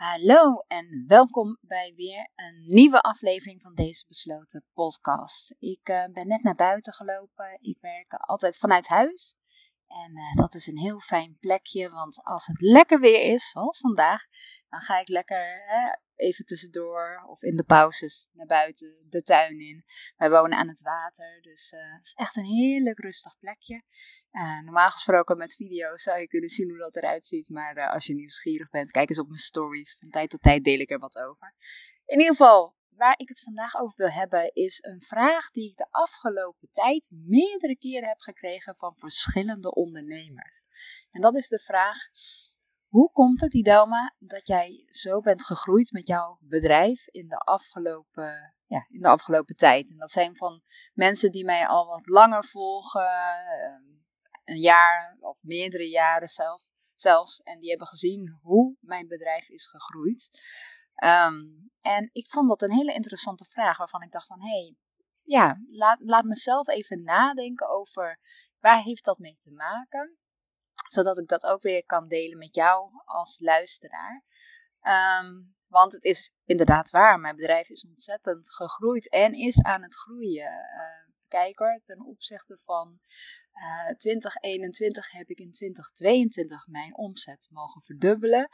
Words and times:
Hallo 0.00 0.58
en 0.66 1.04
welkom 1.06 1.58
bij 1.60 1.92
weer 1.96 2.30
een 2.34 2.64
nieuwe 2.66 3.00
aflevering 3.00 3.62
van 3.62 3.74
deze 3.74 4.04
besloten 4.08 4.64
podcast. 4.72 5.54
Ik 5.58 5.88
uh, 5.88 6.04
ben 6.12 6.26
net 6.26 6.42
naar 6.42 6.54
buiten 6.54 6.92
gelopen. 6.92 7.58
Ik 7.60 7.78
werk 7.80 8.12
altijd 8.12 8.58
vanuit 8.58 8.86
huis. 8.86 9.34
En 9.86 10.16
uh, 10.16 10.34
dat 10.34 10.54
is 10.54 10.66
een 10.66 10.78
heel 10.78 11.00
fijn 11.00 11.36
plekje, 11.40 11.90
want 11.90 12.24
als 12.24 12.46
het 12.46 12.60
lekker 12.60 13.00
weer 13.00 13.32
is, 13.32 13.50
zoals 13.50 13.78
vandaag, 13.78 14.22
dan 14.68 14.80
ga 14.80 14.98
ik 14.98 15.08
lekker 15.08 15.62
even 16.20 16.44
tussendoor 16.44 17.24
of 17.26 17.42
in 17.42 17.56
de 17.56 17.64
pauzes 17.64 18.28
naar 18.32 18.46
buiten, 18.46 19.06
de 19.08 19.22
tuin 19.22 19.58
in. 19.58 19.84
Wij 20.16 20.30
wonen 20.30 20.58
aan 20.58 20.68
het 20.68 20.80
water, 20.80 21.42
dus 21.42 21.72
uh, 21.72 21.92
het 21.96 22.06
is 22.06 22.12
echt 22.12 22.36
een 22.36 22.44
heerlijk 22.44 22.98
rustig 22.98 23.38
plekje. 23.38 23.82
Uh, 24.32 24.60
normaal 24.60 24.90
gesproken 24.90 25.36
met 25.36 25.54
video's 25.54 26.02
zou 26.02 26.20
je 26.20 26.28
kunnen 26.28 26.50
zien 26.50 26.68
hoe 26.68 26.78
dat 26.78 26.96
eruit 26.96 27.24
ziet, 27.24 27.48
maar 27.48 27.76
uh, 27.76 27.92
als 27.92 28.06
je 28.06 28.14
nieuwsgierig 28.14 28.70
bent, 28.70 28.90
kijk 28.90 29.08
eens 29.08 29.18
op 29.18 29.26
mijn 29.26 29.38
stories. 29.38 29.96
Van 29.98 30.10
tijd 30.10 30.30
tot 30.30 30.42
tijd 30.42 30.64
deel 30.64 30.78
ik 30.78 30.90
er 30.90 30.98
wat 30.98 31.18
over. 31.18 31.54
In 32.04 32.18
ieder 32.18 32.36
geval, 32.36 32.76
waar 32.88 33.18
ik 33.18 33.28
het 33.28 33.40
vandaag 33.40 33.80
over 33.80 33.94
wil 33.96 34.10
hebben, 34.10 34.52
is 34.52 34.78
een 34.82 35.00
vraag 35.00 35.50
die 35.50 35.70
ik 35.70 35.76
de 35.76 35.86
afgelopen 35.90 36.68
tijd 36.72 37.10
meerdere 37.12 37.76
keren 37.76 38.08
heb 38.08 38.20
gekregen 38.20 38.76
van 38.76 38.96
verschillende 38.96 39.74
ondernemers. 39.74 40.66
En 41.10 41.20
dat 41.20 41.36
is 41.36 41.48
de 41.48 41.58
vraag: 41.58 41.98
hoe 42.90 43.12
komt 43.12 43.40
het, 43.40 43.54
Idelma, 43.54 44.14
dat 44.18 44.46
jij 44.46 44.86
zo 44.90 45.20
bent 45.20 45.44
gegroeid 45.44 45.92
met 45.92 46.08
jouw 46.08 46.38
bedrijf 46.40 47.08
in 47.08 47.28
de 47.28 47.36
afgelopen, 47.36 48.54
ja, 48.66 48.86
in 48.88 49.00
de 49.00 49.08
afgelopen 49.08 49.56
tijd? 49.56 49.90
En 49.90 49.98
dat 49.98 50.10
zijn 50.10 50.36
van 50.36 50.62
mensen 50.94 51.30
die 51.32 51.44
mij 51.44 51.66
al 51.66 51.86
wat 51.86 52.08
langer 52.08 52.44
volgen, 52.44 53.10
een 54.44 54.60
jaar 54.60 55.16
of 55.20 55.42
meerdere 55.42 55.88
jaren 55.88 56.28
zelf, 56.28 56.62
zelfs. 56.94 57.40
En 57.40 57.58
die 57.58 57.68
hebben 57.68 57.86
gezien 57.86 58.38
hoe 58.42 58.76
mijn 58.80 59.08
bedrijf 59.08 59.48
is 59.48 59.66
gegroeid. 59.66 60.30
Um, 61.04 61.70
en 61.80 62.10
ik 62.12 62.30
vond 62.30 62.48
dat 62.48 62.62
een 62.62 62.72
hele 62.72 62.92
interessante 62.92 63.44
vraag, 63.44 63.76
waarvan 63.76 64.02
ik 64.02 64.10
dacht 64.10 64.26
van, 64.26 64.40
hé, 64.40 64.48
hey, 64.48 64.76
ja, 65.22 65.60
laat, 65.66 65.98
laat 66.00 66.24
mezelf 66.24 66.68
even 66.68 67.02
nadenken 67.02 67.68
over 67.68 68.18
waar 68.58 68.82
heeft 68.82 69.04
dat 69.04 69.18
mee 69.18 69.36
te 69.36 69.50
maken, 69.50 70.18
zodat 70.92 71.18
ik 71.18 71.28
dat 71.28 71.44
ook 71.44 71.62
weer 71.62 71.84
kan 71.84 72.08
delen 72.08 72.38
met 72.38 72.54
jou 72.54 72.90
als 73.04 73.38
luisteraar. 73.40 74.24
Um, 75.22 75.54
want 75.66 75.92
het 75.92 76.04
is 76.04 76.30
inderdaad 76.44 76.90
waar, 76.90 77.20
mijn 77.20 77.36
bedrijf 77.36 77.68
is 77.68 77.86
ontzettend 77.88 78.52
gegroeid 78.52 79.08
en 79.08 79.32
is 79.32 79.62
aan 79.62 79.82
het 79.82 79.94
groeien. 79.94 80.50
Uh, 80.50 81.14
kijk 81.28 81.58
hoor, 81.58 81.78
ten 81.82 82.06
opzichte 82.06 82.58
van 82.58 83.00
uh, 83.54 83.96
2021 83.96 85.10
heb 85.10 85.28
ik 85.28 85.38
in 85.38 85.50
2022 85.50 86.66
mijn 86.66 86.96
omzet 86.96 87.48
mogen 87.50 87.82
verdubbelen. 87.82 88.48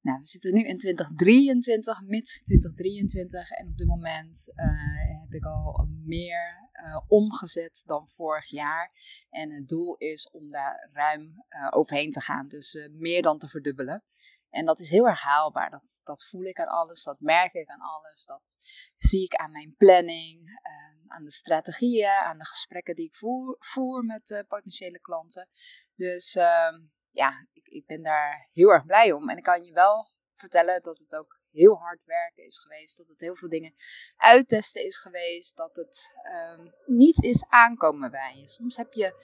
Nou, 0.00 0.20
we 0.20 0.26
zitten 0.26 0.54
nu 0.54 0.64
in 0.64 0.78
2023, 0.78 2.02
mid 2.02 2.40
2023. 2.44 3.50
En 3.50 3.68
op 3.68 3.76
dit 3.76 3.86
moment 3.86 4.52
uh, 4.54 5.20
heb 5.20 5.32
ik 5.32 5.44
al 5.44 5.88
meer 6.04 6.70
uh, 6.72 7.00
omgezet 7.08 7.82
dan 7.86 8.08
vorig 8.08 8.46
jaar. 8.46 8.92
En 9.30 9.50
het 9.50 9.68
doel 9.68 9.96
is 9.96 10.30
om 10.30 10.50
daar 10.50 10.88
ruim 10.92 11.44
uh, 11.48 11.68
overheen 11.70 12.10
te 12.10 12.20
gaan. 12.20 12.48
Dus 12.48 12.88
meer 12.92 13.22
dan 13.22 13.38
te 13.38 13.48
verdubbelen. 13.48 14.04
En 14.50 14.64
dat 14.64 14.80
is 14.80 14.90
heel 14.90 15.08
erg 15.08 15.20
haalbaar. 15.20 15.70
Dat, 15.70 16.00
dat 16.04 16.24
voel 16.24 16.42
ik 16.42 16.60
aan 16.60 16.68
alles, 16.68 17.04
dat 17.04 17.20
merk 17.20 17.52
ik 17.52 17.68
aan 17.68 17.80
alles. 17.80 18.24
Dat 18.24 18.56
zie 18.96 19.22
ik 19.22 19.34
aan 19.34 19.50
mijn 19.50 19.74
planning, 19.76 20.60
aan 21.06 21.24
de 21.24 21.30
strategieën, 21.30 22.08
aan 22.08 22.38
de 22.38 22.44
gesprekken 22.44 22.94
die 22.96 23.06
ik 23.06 23.14
voer, 23.14 23.56
voer 23.58 24.04
met 24.04 24.44
potentiële 24.48 25.00
klanten. 25.00 25.48
Dus 25.94 26.36
ehm, 26.36 26.80
ja, 27.10 27.32
ik, 27.52 27.66
ik 27.66 27.86
ben 27.86 28.02
daar 28.02 28.48
heel 28.50 28.70
erg 28.70 28.84
blij 28.84 29.12
om. 29.12 29.28
En 29.28 29.36
ik 29.36 29.42
kan 29.42 29.64
je 29.64 29.72
wel 29.72 30.06
vertellen 30.34 30.82
dat 30.82 30.98
het 30.98 31.14
ook 31.14 31.38
heel 31.50 31.74
hard 31.74 32.04
werken 32.04 32.44
is 32.44 32.58
geweest. 32.58 32.96
Dat 32.96 33.08
het 33.08 33.20
heel 33.20 33.36
veel 33.36 33.48
dingen 33.48 33.74
uittesten 34.16 34.84
is 34.84 34.98
geweest. 34.98 35.56
Dat 35.56 35.76
het 35.76 36.18
um, 36.58 36.72
niet 36.86 37.22
is 37.22 37.44
aankomen 37.48 38.10
bij 38.10 38.36
je. 38.36 38.48
Soms 38.48 38.76
heb 38.76 38.92
je 38.92 39.14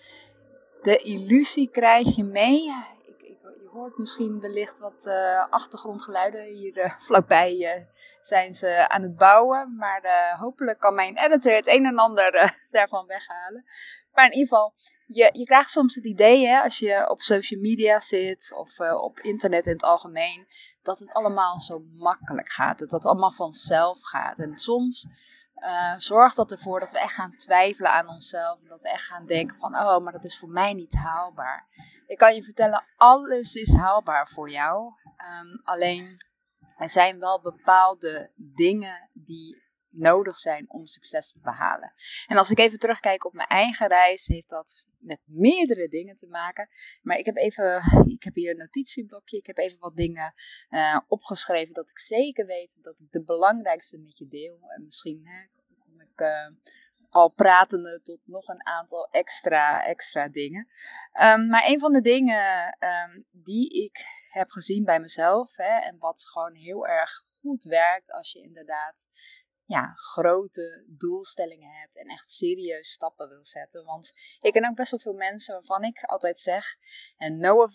de 0.82 0.96
illusie, 0.96 1.70
krijg 1.70 2.16
je 2.16 2.24
mee. 2.24 2.62
Ik, 3.06 3.20
ik, 3.20 3.38
je 3.42 3.68
hoort 3.72 3.98
misschien 3.98 4.40
wellicht 4.40 4.78
wat 4.78 5.06
uh, 5.06 5.46
achtergrondgeluiden. 5.50 6.44
Hier 6.44 6.76
uh, 6.76 6.98
vlakbij 7.08 7.54
uh, 7.54 7.86
zijn 8.20 8.54
ze 8.54 8.88
aan 8.88 9.02
het 9.02 9.16
bouwen. 9.16 9.76
Maar 9.76 10.36
hopelijk 10.38 10.78
kan 10.78 10.94
mijn 10.94 11.18
editor 11.18 11.52
het 11.52 11.66
een 11.66 11.86
en 11.86 11.98
ander 11.98 12.54
daarvan 12.70 13.06
weghalen. 13.06 13.64
Maar 14.12 14.24
in 14.24 14.32
ieder 14.32 14.48
geval, 14.48 14.74
je, 15.06 15.30
je 15.32 15.44
krijgt 15.44 15.70
soms 15.70 15.94
het 15.94 16.04
idee, 16.04 16.46
hè, 16.46 16.60
als 16.60 16.78
je 16.78 17.10
op 17.10 17.20
social 17.20 17.60
media 17.60 18.00
zit 18.00 18.52
of 18.56 18.78
uh, 18.78 19.02
op 19.02 19.20
internet 19.20 19.66
in 19.66 19.72
het 19.72 19.82
algemeen, 19.82 20.46
dat 20.82 20.98
het 20.98 21.12
allemaal 21.12 21.60
zo 21.60 21.82
makkelijk 21.92 22.48
gaat. 22.48 22.78
Dat 22.78 22.90
het 22.90 23.06
allemaal 23.06 23.32
vanzelf 23.32 24.02
gaat. 24.02 24.38
En 24.38 24.58
soms 24.58 25.06
uh, 25.54 25.94
zorgt 25.96 26.36
dat 26.36 26.50
ervoor 26.50 26.80
dat 26.80 26.90
we 26.90 26.98
echt 26.98 27.14
gaan 27.14 27.36
twijfelen 27.36 27.90
aan 27.90 28.08
onszelf. 28.08 28.62
En 28.62 28.68
dat 28.68 28.80
we 28.80 28.88
echt 28.88 29.06
gaan 29.06 29.26
denken 29.26 29.56
van, 29.56 29.76
oh, 29.76 29.98
maar 29.98 30.12
dat 30.12 30.24
is 30.24 30.38
voor 30.38 30.48
mij 30.48 30.72
niet 30.72 30.94
haalbaar. 30.94 31.66
Ik 32.06 32.18
kan 32.18 32.34
je 32.34 32.42
vertellen, 32.42 32.84
alles 32.96 33.54
is 33.54 33.72
haalbaar 33.72 34.28
voor 34.28 34.50
jou. 34.50 34.84
Um, 35.40 35.60
alleen, 35.64 36.24
er 36.78 36.88
zijn 36.88 37.18
wel 37.18 37.40
bepaalde 37.40 38.30
dingen 38.34 39.10
die 39.12 39.63
nodig 39.96 40.36
zijn 40.36 40.70
om 40.70 40.86
succes 40.86 41.32
te 41.32 41.40
behalen. 41.42 41.92
En 42.26 42.36
als 42.36 42.50
ik 42.50 42.58
even 42.58 42.78
terugkijk 42.78 43.24
op 43.24 43.32
mijn 43.32 43.48
eigen 43.48 43.88
reis, 43.88 44.26
heeft 44.26 44.48
dat 44.48 44.88
met 44.98 45.20
meerdere 45.24 45.88
dingen 45.88 46.14
te 46.14 46.26
maken. 46.26 46.68
Maar 47.02 47.18
ik 47.18 47.26
heb 47.26 47.36
even, 47.36 47.82
ik 48.06 48.22
heb 48.22 48.34
hier 48.34 48.50
een 48.50 48.56
notitieblokje, 48.56 49.36
ik 49.36 49.46
heb 49.46 49.58
even 49.58 49.78
wat 49.78 49.96
dingen 49.96 50.32
uh, 50.70 51.00
opgeschreven 51.08 51.74
dat 51.74 51.90
ik 51.90 51.98
zeker 51.98 52.46
weet 52.46 52.82
dat 52.82 53.00
ik 53.00 53.12
de 53.12 53.22
belangrijkste 53.22 53.98
met 53.98 54.18
je 54.18 54.28
deel. 54.28 54.60
En 54.68 54.84
misschien 54.84 55.20
hè, 55.26 55.46
kom 55.78 56.00
ik 56.00 56.20
uh, 56.20 56.48
al 57.10 57.28
pratende 57.28 58.00
tot 58.02 58.20
nog 58.24 58.48
een 58.48 58.66
aantal 58.66 59.08
extra, 59.10 59.84
extra 59.84 60.28
dingen. 60.28 60.68
Um, 61.22 61.46
maar 61.46 61.64
een 61.66 61.80
van 61.80 61.92
de 61.92 62.00
dingen 62.00 62.76
um, 62.80 63.26
die 63.30 63.84
ik 63.84 64.04
heb 64.30 64.50
gezien 64.50 64.84
bij 64.84 65.00
mezelf, 65.00 65.56
hè, 65.56 65.78
en 65.78 65.98
wat 65.98 66.28
gewoon 66.28 66.54
heel 66.54 66.86
erg 66.86 67.24
goed 67.40 67.64
werkt 67.64 68.12
als 68.12 68.32
je 68.32 68.42
inderdaad 68.42 69.08
ja, 69.66 69.92
grote 69.94 70.84
doelstellingen 70.88 71.70
hebt 71.70 71.96
en 71.96 72.06
echt 72.06 72.28
serieus 72.28 72.90
stappen 72.90 73.28
wil 73.28 73.44
zetten. 73.44 73.84
Want 73.84 74.12
ik 74.40 74.52
ken 74.52 74.68
ook 74.68 74.76
best 74.76 74.90
wel 74.90 75.00
veel 75.00 75.14
mensen 75.14 75.54
waarvan 75.54 75.82
ik 75.82 76.02
altijd 76.02 76.38
zeg, 76.38 76.76
en 77.16 77.38
no 77.38 77.66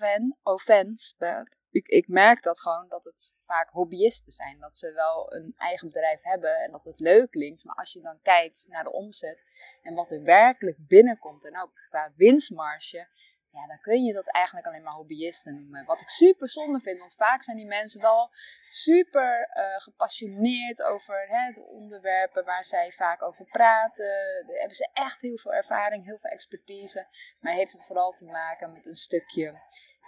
offense, 0.44 1.14
but 1.18 1.58
ik, 1.72 1.88
ik 1.88 2.08
merk 2.08 2.42
dat 2.42 2.62
gewoon 2.62 2.86
dat 2.88 3.04
het 3.04 3.38
vaak 3.44 3.70
hobbyisten 3.70 4.34
zijn. 4.34 4.60
Dat 4.60 4.76
ze 4.76 4.94
wel 4.94 5.34
een 5.34 5.54
eigen 5.58 5.88
bedrijf 5.88 6.22
hebben 6.22 6.60
en 6.60 6.72
dat 6.72 6.86
het 6.86 7.00
leuk 7.00 7.32
klinkt. 7.32 7.64
Maar 7.64 7.76
als 7.76 7.94
je 7.94 8.02
dan 8.02 8.22
kijkt 8.22 8.66
naar 8.68 8.84
de 8.84 8.92
omzet 8.92 9.44
en 9.82 9.94
wat 9.94 10.12
er 10.12 10.24
werkelijk 10.24 10.78
binnenkomt 10.88 11.46
en 11.46 11.62
ook 11.62 11.72
qua 11.90 12.14
winstmarge, 12.16 13.08
ja, 13.52 13.68
dan 13.68 13.80
kun 13.82 14.04
je 14.04 14.14
dat 14.14 14.32
eigenlijk 14.32 14.68
alleen 14.68 14.84
maar 14.84 14.94
hobbyisten 14.94 15.56
noemen. 15.56 15.86
Wat 15.86 16.02
ik 16.02 16.10
super 16.10 16.50
zonde 16.50 16.80
vind, 16.80 17.00
want 17.00 17.16
vaak 17.16 17.44
zijn 17.44 17.58
die 17.58 17.66
mensen 17.66 18.02
wel 18.02 18.30
super 18.70 19.50
uh, 19.58 19.80
gepassioneerd 19.80 20.84
over 20.84 21.28
hè, 21.28 21.52
de 21.52 21.62
onderwerpen 21.64 22.46
waar 22.46 22.64
zij 22.64 22.92
vaak 22.92 23.22
over 23.22 23.46
praten. 23.46 24.46
Daar 24.48 24.58
hebben 24.58 24.76
ze 24.76 24.90
echt 24.94 25.22
heel 25.22 25.38
veel 25.38 25.54
ervaring, 25.54 26.06
heel 26.06 26.20
veel 26.20 26.32
expertise. 26.32 27.08
Maar 27.40 27.54
heeft 27.54 27.72
het 27.72 27.86
vooral 27.86 28.12
te 28.12 28.26
maken 28.26 28.74
met 28.74 28.86
een 28.86 28.96
stukje, 28.96 29.62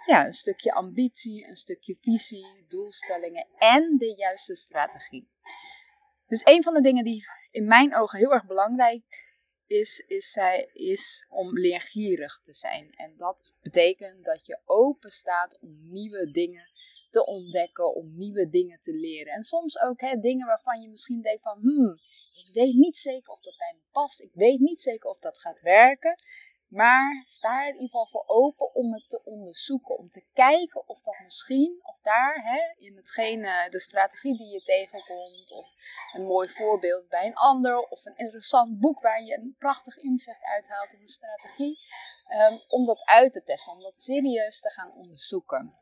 ja, 0.06 0.26
een 0.26 0.32
stukje 0.32 0.72
ambitie, 0.72 1.48
een 1.48 1.56
stukje 1.56 1.96
visie, 2.00 2.64
doelstellingen 2.68 3.46
en 3.58 3.96
de 3.98 4.14
juiste 4.16 4.54
strategie. 4.54 5.30
Dus 6.26 6.46
een 6.46 6.62
van 6.62 6.74
de 6.74 6.80
dingen 6.80 7.04
die 7.04 7.24
in 7.50 7.64
mijn 7.66 7.96
ogen 7.96 8.18
heel 8.18 8.32
erg 8.32 8.46
belangrijk 8.46 9.30
is, 9.72 10.04
is, 10.06 10.32
zij, 10.32 10.70
is 10.72 11.26
om 11.28 11.58
leergierig 11.58 12.40
te 12.40 12.52
zijn. 12.52 12.90
En 12.90 13.16
dat 13.16 13.52
betekent 13.60 14.24
dat 14.24 14.46
je 14.46 14.60
open 14.64 15.10
staat 15.10 15.58
om 15.60 15.90
nieuwe 15.90 16.30
dingen 16.30 16.70
te 17.10 17.26
ontdekken, 17.26 17.94
om 17.94 18.16
nieuwe 18.16 18.48
dingen 18.48 18.80
te 18.80 18.94
leren. 18.94 19.32
En 19.32 19.42
soms 19.42 19.80
ook 19.80 20.00
hè, 20.00 20.16
dingen 20.16 20.46
waarvan 20.46 20.80
je 20.80 20.88
misschien 20.88 21.22
denkt 21.22 21.42
van, 21.42 21.58
hmm, 21.60 21.98
ik 22.32 22.48
weet 22.52 22.74
niet 22.74 22.96
zeker 22.96 23.32
of 23.32 23.40
dat 23.40 23.56
bij 23.56 23.74
me 23.74 23.82
past. 23.92 24.20
Ik 24.20 24.32
weet 24.34 24.60
niet 24.60 24.80
zeker 24.80 25.10
of 25.10 25.18
dat 25.18 25.38
gaat 25.38 25.60
werken. 25.60 26.22
Maar 26.72 27.22
sta 27.26 27.60
er 27.60 27.66
in 27.68 27.72
ieder 27.72 27.88
geval 27.88 28.06
voor 28.06 28.24
open 28.26 28.74
om 28.74 28.92
het 28.92 29.08
te 29.08 29.24
onderzoeken. 29.24 29.98
Om 29.98 30.08
te 30.10 30.24
kijken 30.32 30.88
of 30.88 31.02
dat 31.02 31.20
misschien, 31.22 31.80
of 31.82 32.00
daar 32.00 32.40
hè, 32.44 32.84
in 32.84 32.96
hetgene, 32.96 33.66
de 33.70 33.80
strategie 33.80 34.36
die 34.36 34.52
je 34.52 34.62
tegenkomt. 34.62 35.52
Of 35.52 35.68
een 36.12 36.24
mooi 36.24 36.48
voorbeeld 36.48 37.08
bij 37.08 37.26
een 37.26 37.34
ander. 37.34 37.78
Of 37.78 38.04
een 38.04 38.16
interessant 38.16 38.80
boek 38.80 39.00
waar 39.00 39.22
je 39.22 39.36
een 39.36 39.56
prachtig 39.58 39.96
inzicht 39.96 40.44
uithaalt 40.44 40.92
in 40.92 41.00
een 41.00 41.08
strategie. 41.08 41.78
Um, 42.50 42.60
om 42.68 42.86
dat 42.86 43.02
uit 43.04 43.32
te 43.32 43.42
testen, 43.42 43.72
om 43.72 43.82
dat 43.82 44.00
serieus 44.00 44.60
te 44.60 44.70
gaan 44.70 44.92
onderzoeken. 44.94 45.74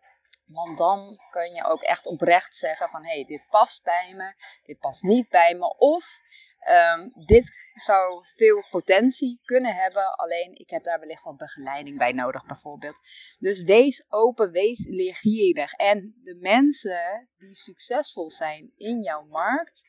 Want 0.52 0.78
dan 0.78 1.18
kun 1.30 1.52
je 1.52 1.64
ook 1.64 1.82
echt 1.82 2.06
oprecht 2.06 2.56
zeggen 2.56 2.88
van 2.88 3.04
hé, 3.04 3.14
hey, 3.14 3.24
dit 3.24 3.46
past 3.50 3.82
bij 3.82 4.12
me, 4.16 4.34
dit 4.62 4.78
past 4.78 5.02
niet 5.02 5.28
bij 5.28 5.54
me. 5.54 5.76
Of 5.76 6.20
ehm, 6.58 7.08
dit 7.26 7.72
zou 7.74 8.26
veel 8.34 8.64
potentie 8.70 9.40
kunnen 9.42 9.74
hebben, 9.74 10.16
alleen 10.16 10.54
ik 10.54 10.70
heb 10.70 10.84
daar 10.84 11.00
wellicht 11.00 11.24
wat 11.24 11.36
begeleiding 11.36 11.98
bij 11.98 12.12
nodig 12.12 12.46
bijvoorbeeld. 12.46 13.00
Dus 13.38 13.62
wees 13.62 14.04
open, 14.08 14.50
wees 14.50 14.86
leergierig. 14.86 15.72
En 15.72 16.20
de 16.24 16.34
mensen 16.34 17.28
die 17.38 17.54
succesvol 17.54 18.30
zijn 18.30 18.72
in 18.76 19.02
jouw 19.02 19.24
markt, 19.24 19.88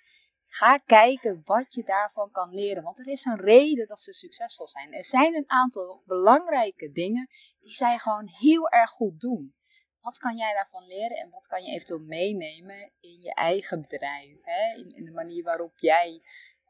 Ga 0.53 0.77
kijken 0.77 1.41
wat 1.43 1.73
je 1.73 1.83
daarvan 1.83 2.31
kan 2.31 2.53
leren. 2.53 2.83
Want 2.83 2.99
er 2.99 3.07
is 3.07 3.25
een 3.25 3.39
reden 3.39 3.87
dat 3.87 3.99
ze 3.99 4.13
succesvol 4.13 4.67
zijn. 4.67 4.93
Er 4.93 5.05
zijn 5.05 5.35
een 5.35 5.49
aantal 5.49 6.03
belangrijke 6.05 6.91
dingen 6.91 7.27
die 7.59 7.73
zij 7.73 7.97
gewoon 7.97 8.27
heel 8.27 8.69
erg 8.69 8.89
goed 8.89 9.19
doen. 9.19 9.55
Wat 10.01 10.18
kan 10.18 10.38
jij 10.38 10.53
daarvan 10.53 10.86
leren 10.86 11.18
en 11.18 11.30
wat 11.30 11.48
kan 11.48 11.63
je 11.63 11.71
eventueel 11.71 12.00
meenemen 12.00 12.92
in 13.00 13.21
je 13.21 13.33
eigen 13.33 13.81
bedrijf? 13.81 14.38
Hè? 14.42 14.75
In, 14.75 14.95
in 14.95 15.06
de 15.06 15.12
manier 15.12 15.44
waarop 15.44 15.77
jij 15.77 16.21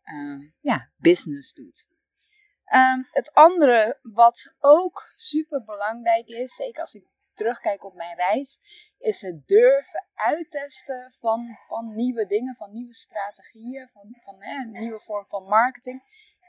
uh, 0.05 0.51
ja, 0.59 0.91
business 0.97 1.53
doet. 1.53 1.87
Um, 2.73 3.07
het 3.11 3.33
andere 3.33 3.99
wat 4.01 4.53
ook 4.59 5.11
super 5.15 5.63
belangrijk 5.63 6.27
is, 6.27 6.55
zeker 6.55 6.81
als 6.81 6.93
ik 6.93 7.05
terugkijk 7.33 7.83
op 7.83 7.93
mijn 7.93 8.15
reis, 8.15 8.59
is 8.97 9.21
het 9.21 9.47
durven 9.47 10.07
uittesten 10.13 11.13
van, 11.19 11.57
van 11.67 11.95
nieuwe 11.95 12.25
dingen, 12.25 12.55
van 12.55 12.73
nieuwe 12.73 12.93
strategieën, 12.93 13.89
van, 13.93 14.17
van 14.23 14.35
hè, 14.43 14.63
nieuwe 14.65 14.99
vorm 14.99 15.25
van 15.25 15.43
marketing. 15.43 16.03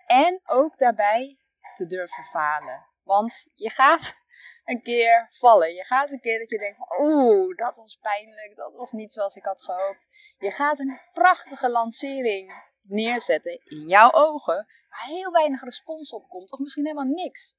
En 0.07 0.41
ook 0.45 0.79
daarbij 0.79 1.39
te 1.75 1.87
durven 1.87 2.25
falen. 2.25 2.87
Want 3.05 3.47
je 3.55 3.71
gaat 3.71 4.15
een 4.65 4.83
keer 4.83 5.29
vallen. 5.31 5.75
Je 5.75 5.85
gaat 5.85 6.11
een 6.11 6.21
keer 6.21 6.39
dat 6.39 6.51
je 6.51 6.59
denkt 6.59 6.99
oeh, 6.99 7.57
dat 7.57 7.77
was 7.77 7.97
pijnlijk, 7.97 8.57
dat 8.57 8.75
was 8.75 8.93
niet 8.93 9.13
zoals 9.13 9.37
ik 9.37 9.45
had 9.45 9.63
gehoopt. 9.63 10.09
Je 10.39 10.51
gaat 10.51 10.79
een 10.79 11.01
prachtige 11.13 11.71
lancering 11.71 12.71
neerzetten 12.83 13.61
in 13.65 13.89
jouw 13.89 14.13
ogen, 14.13 14.67
waar 14.89 15.07
heel 15.07 15.33
weinig 15.33 15.63
respons 15.63 16.11
op 16.13 16.29
komt, 16.29 16.53
of 16.53 16.59
misschien 16.59 16.87
helemaal 16.87 17.15
niks. 17.15 17.55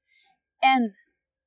En 0.58 0.96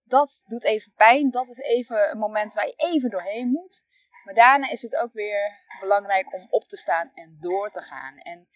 dat 0.03 0.43
doet 0.47 0.63
even 0.63 0.93
pijn, 0.95 1.31
dat 1.31 1.49
is 1.49 1.57
even 1.57 2.11
een 2.11 2.17
moment 2.17 2.53
waar 2.53 2.67
je 2.67 2.73
even 2.75 3.09
doorheen 3.09 3.47
moet. 3.47 3.85
Maar 4.23 4.33
daarna 4.33 4.69
is 4.69 4.81
het 4.81 4.95
ook 4.95 5.13
weer 5.13 5.59
belangrijk 5.79 6.33
om 6.33 6.47
op 6.49 6.63
te 6.63 6.77
staan 6.77 7.11
en 7.13 7.37
door 7.39 7.69
te 7.69 7.81
gaan. 7.81 8.17
En 8.17 8.47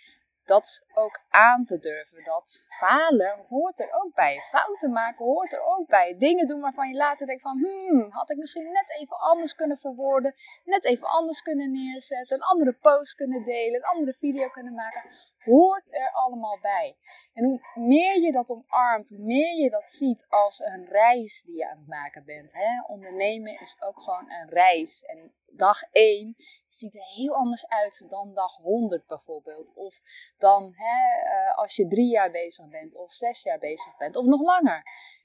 dat 0.52 0.86
ook 0.94 1.26
aan 1.30 1.66
te 1.66 1.80
durven. 1.80 2.24
Dat 2.24 2.66
falen 2.70 3.46
hoort 3.50 3.80
er 3.80 3.92
ook 3.92 4.14
bij. 4.14 4.44
Fouten 4.50 4.92
maken 4.92 5.26
hoort 5.26 5.54
er 5.54 5.64
ook 5.64 5.88
bij. 5.88 6.16
Dingen 6.18 6.48
doen 6.48 6.60
waarvan 6.60 6.88
je 6.88 6.96
later 6.96 7.28
denkt 7.28 7.42
van, 7.42 7.58
hmm, 7.58 8.10
had 8.10 8.32
ik 8.32 8.38
misschien 8.38 8.72
net 8.72 8.92
even 9.00 9.18
anders 9.20 9.56
kunnen 9.56 9.78
verwoorden. 9.78 10.34
Net 10.64 10.86
even 10.86 11.08
anders 11.08 11.42
kunnen 11.42 11.72
neerzetten. 11.72 12.38
Een 12.38 12.44
andere 12.44 12.74
post 12.74 13.16
kunnen 13.16 13.44
delen. 13.44 13.76
Een 13.76 13.96
andere 13.96 14.14
video 14.14 14.50
kunnen 14.50 14.74
maken. 14.74 15.10
Hoort 15.44 15.94
er 15.94 16.12
allemaal 16.12 16.60
bij. 16.62 16.98
En 17.34 17.44
hoe 17.46 17.60
meer 17.74 18.20
je 18.20 18.32
dat 18.32 18.50
omarmt, 18.50 19.10
hoe 19.10 19.26
meer 19.26 19.56
je 19.56 19.70
dat 19.70 19.86
ziet 19.88 20.26
als 20.30 20.60
een 20.60 20.86
reis 20.86 21.44
die 21.44 21.58
je 21.58 21.70
aan 21.70 21.78
het 21.78 21.88
maken 21.88 22.26
bent. 22.26 22.54
Hè? 22.54 22.82
Ondernemen 22.88 23.60
is 23.60 23.76
ook 23.80 24.00
gewoon 24.00 24.32
een 24.32 24.50
reis. 24.50 25.02
En 25.04 25.34
dag 25.56 25.82
1 25.92 26.36
ziet 26.68 26.96
er 26.96 27.06
heel 27.16 27.36
anders 27.36 27.68
uit 27.68 28.06
dan 28.10 28.34
dag 28.34 28.56
100 28.56 29.08
bijvoorbeeld. 29.08 29.74
Of 29.76 30.00
dan 30.38 30.74
hè, 30.76 31.24
uh, 31.24 31.58
als 31.58 31.76
je 31.76 31.88
drie 31.88 32.10
jaar 32.10 32.32
bezig 32.32 32.70
bent 32.70 32.96
of 32.96 33.14
zes 33.14 33.44
jaar 33.44 33.60
bezig 33.60 33.98
bent 33.98 34.16
of 34.16 34.26
nog 34.26 34.42
langer. 34.42 34.84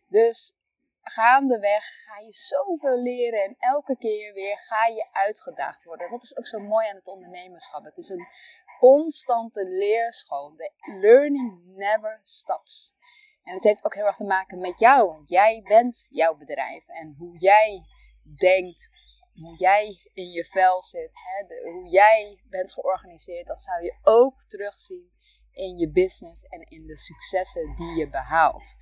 Dus 0.09 0.53
gaandeweg 1.03 1.85
ga 1.85 2.19
je 2.19 2.33
zoveel 2.33 3.03
leren 3.03 3.45
en 3.45 3.55
elke 3.59 3.97
keer 3.97 4.33
weer 4.33 4.59
ga 4.59 4.87
je 4.87 5.09
uitgedaagd 5.13 5.85
worden. 5.85 6.11
Dat 6.11 6.23
is 6.23 6.37
ook 6.37 6.47
zo 6.47 6.59
mooi 6.59 6.89
aan 6.89 6.97
het 6.97 7.09
ondernemerschap. 7.09 7.85
Het 7.85 7.99
is 7.99 8.09
een 8.09 8.27
constante 8.79 9.65
leerschool. 9.65 10.57
De 10.57 10.73
learning 11.01 11.63
never 11.65 12.21
stops. 12.23 12.95
En 13.43 13.55
het 13.55 13.65
heeft 13.65 13.85
ook 13.85 13.95
heel 13.95 14.07
erg 14.07 14.17
te 14.17 14.25
maken 14.25 14.59
met 14.59 14.79
jou, 14.79 15.07
want 15.07 15.29
jij 15.29 15.63
bent 15.63 16.07
jouw 16.09 16.37
bedrijf. 16.37 16.89
En 16.89 17.15
hoe 17.19 17.39
jij 17.39 17.87
denkt, 18.39 18.91
hoe 19.41 19.57
jij 19.57 20.11
in 20.13 20.31
je 20.31 20.45
vel 20.45 20.83
zit, 20.83 21.11
hè, 21.13 21.71
hoe 21.71 21.89
jij 21.89 22.43
bent 22.45 22.73
georganiseerd, 22.73 23.47
dat 23.47 23.59
zou 23.59 23.83
je 23.83 23.99
ook 24.03 24.45
terugzien 24.45 25.11
in 25.53 25.77
je 25.77 25.91
business 25.91 26.43
en 26.43 26.61
in 26.61 26.87
de 26.87 26.99
successen 26.99 27.77
die 27.77 27.99
je 27.99 28.09
behaalt. 28.09 28.75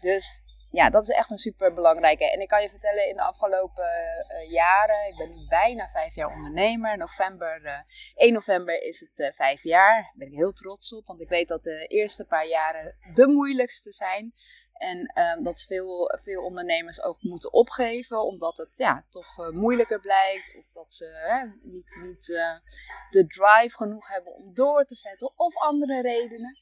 Dus 0.00 0.42
ja, 0.74 0.90
dat 0.90 1.02
is 1.02 1.08
echt 1.08 1.30
een 1.30 1.38
super 1.38 1.74
belangrijke. 1.74 2.30
En 2.30 2.40
ik 2.40 2.48
kan 2.48 2.62
je 2.62 2.68
vertellen, 2.68 3.08
in 3.08 3.16
de 3.16 3.22
afgelopen 3.22 3.84
uh, 3.84 4.50
jaren, 4.50 5.08
ik 5.08 5.16
ben 5.16 5.30
nu 5.30 5.46
bijna 5.48 5.88
vijf 5.88 6.14
jaar 6.14 6.34
ondernemer. 6.34 6.96
November, 6.96 7.60
uh, 7.64 7.72
eh, 7.72 7.80
1 8.14 8.32
november 8.32 8.82
is 8.82 9.00
het 9.00 9.18
uh, 9.18 9.32
vijf 9.32 9.62
jaar. 9.62 10.02
Daar 10.02 10.14
ben 10.16 10.28
ik 10.28 10.34
heel 10.34 10.52
trots 10.52 10.92
op, 10.92 11.06
want 11.06 11.20
ik 11.20 11.28
weet 11.28 11.48
dat 11.48 11.62
de 11.62 11.86
eerste 11.86 12.24
paar 12.24 12.46
jaren 12.46 12.96
de 13.14 13.26
moeilijkste 13.26 13.92
zijn. 13.92 14.34
En 14.74 15.12
um, 15.38 15.44
dat 15.44 15.62
veel, 15.62 16.18
veel 16.22 16.42
ondernemers 16.42 17.02
ook 17.02 17.22
moeten 17.22 17.52
opgeven, 17.52 18.24
omdat 18.24 18.56
het 18.56 18.76
ja, 18.76 19.04
toch 19.10 19.38
uh, 19.38 19.48
moeilijker 19.48 20.00
blijkt. 20.00 20.56
Of 20.56 20.72
dat 20.72 20.92
ze 20.92 21.04
hè, 21.04 21.68
niet, 21.70 21.96
niet 22.02 22.28
uh, 22.28 22.54
de 23.10 23.26
drive 23.26 23.76
genoeg 23.76 24.08
hebben 24.08 24.34
om 24.34 24.54
door 24.54 24.84
te 24.84 24.94
zetten, 24.94 25.32
of 25.36 25.56
andere 25.56 26.02
redenen. 26.02 26.58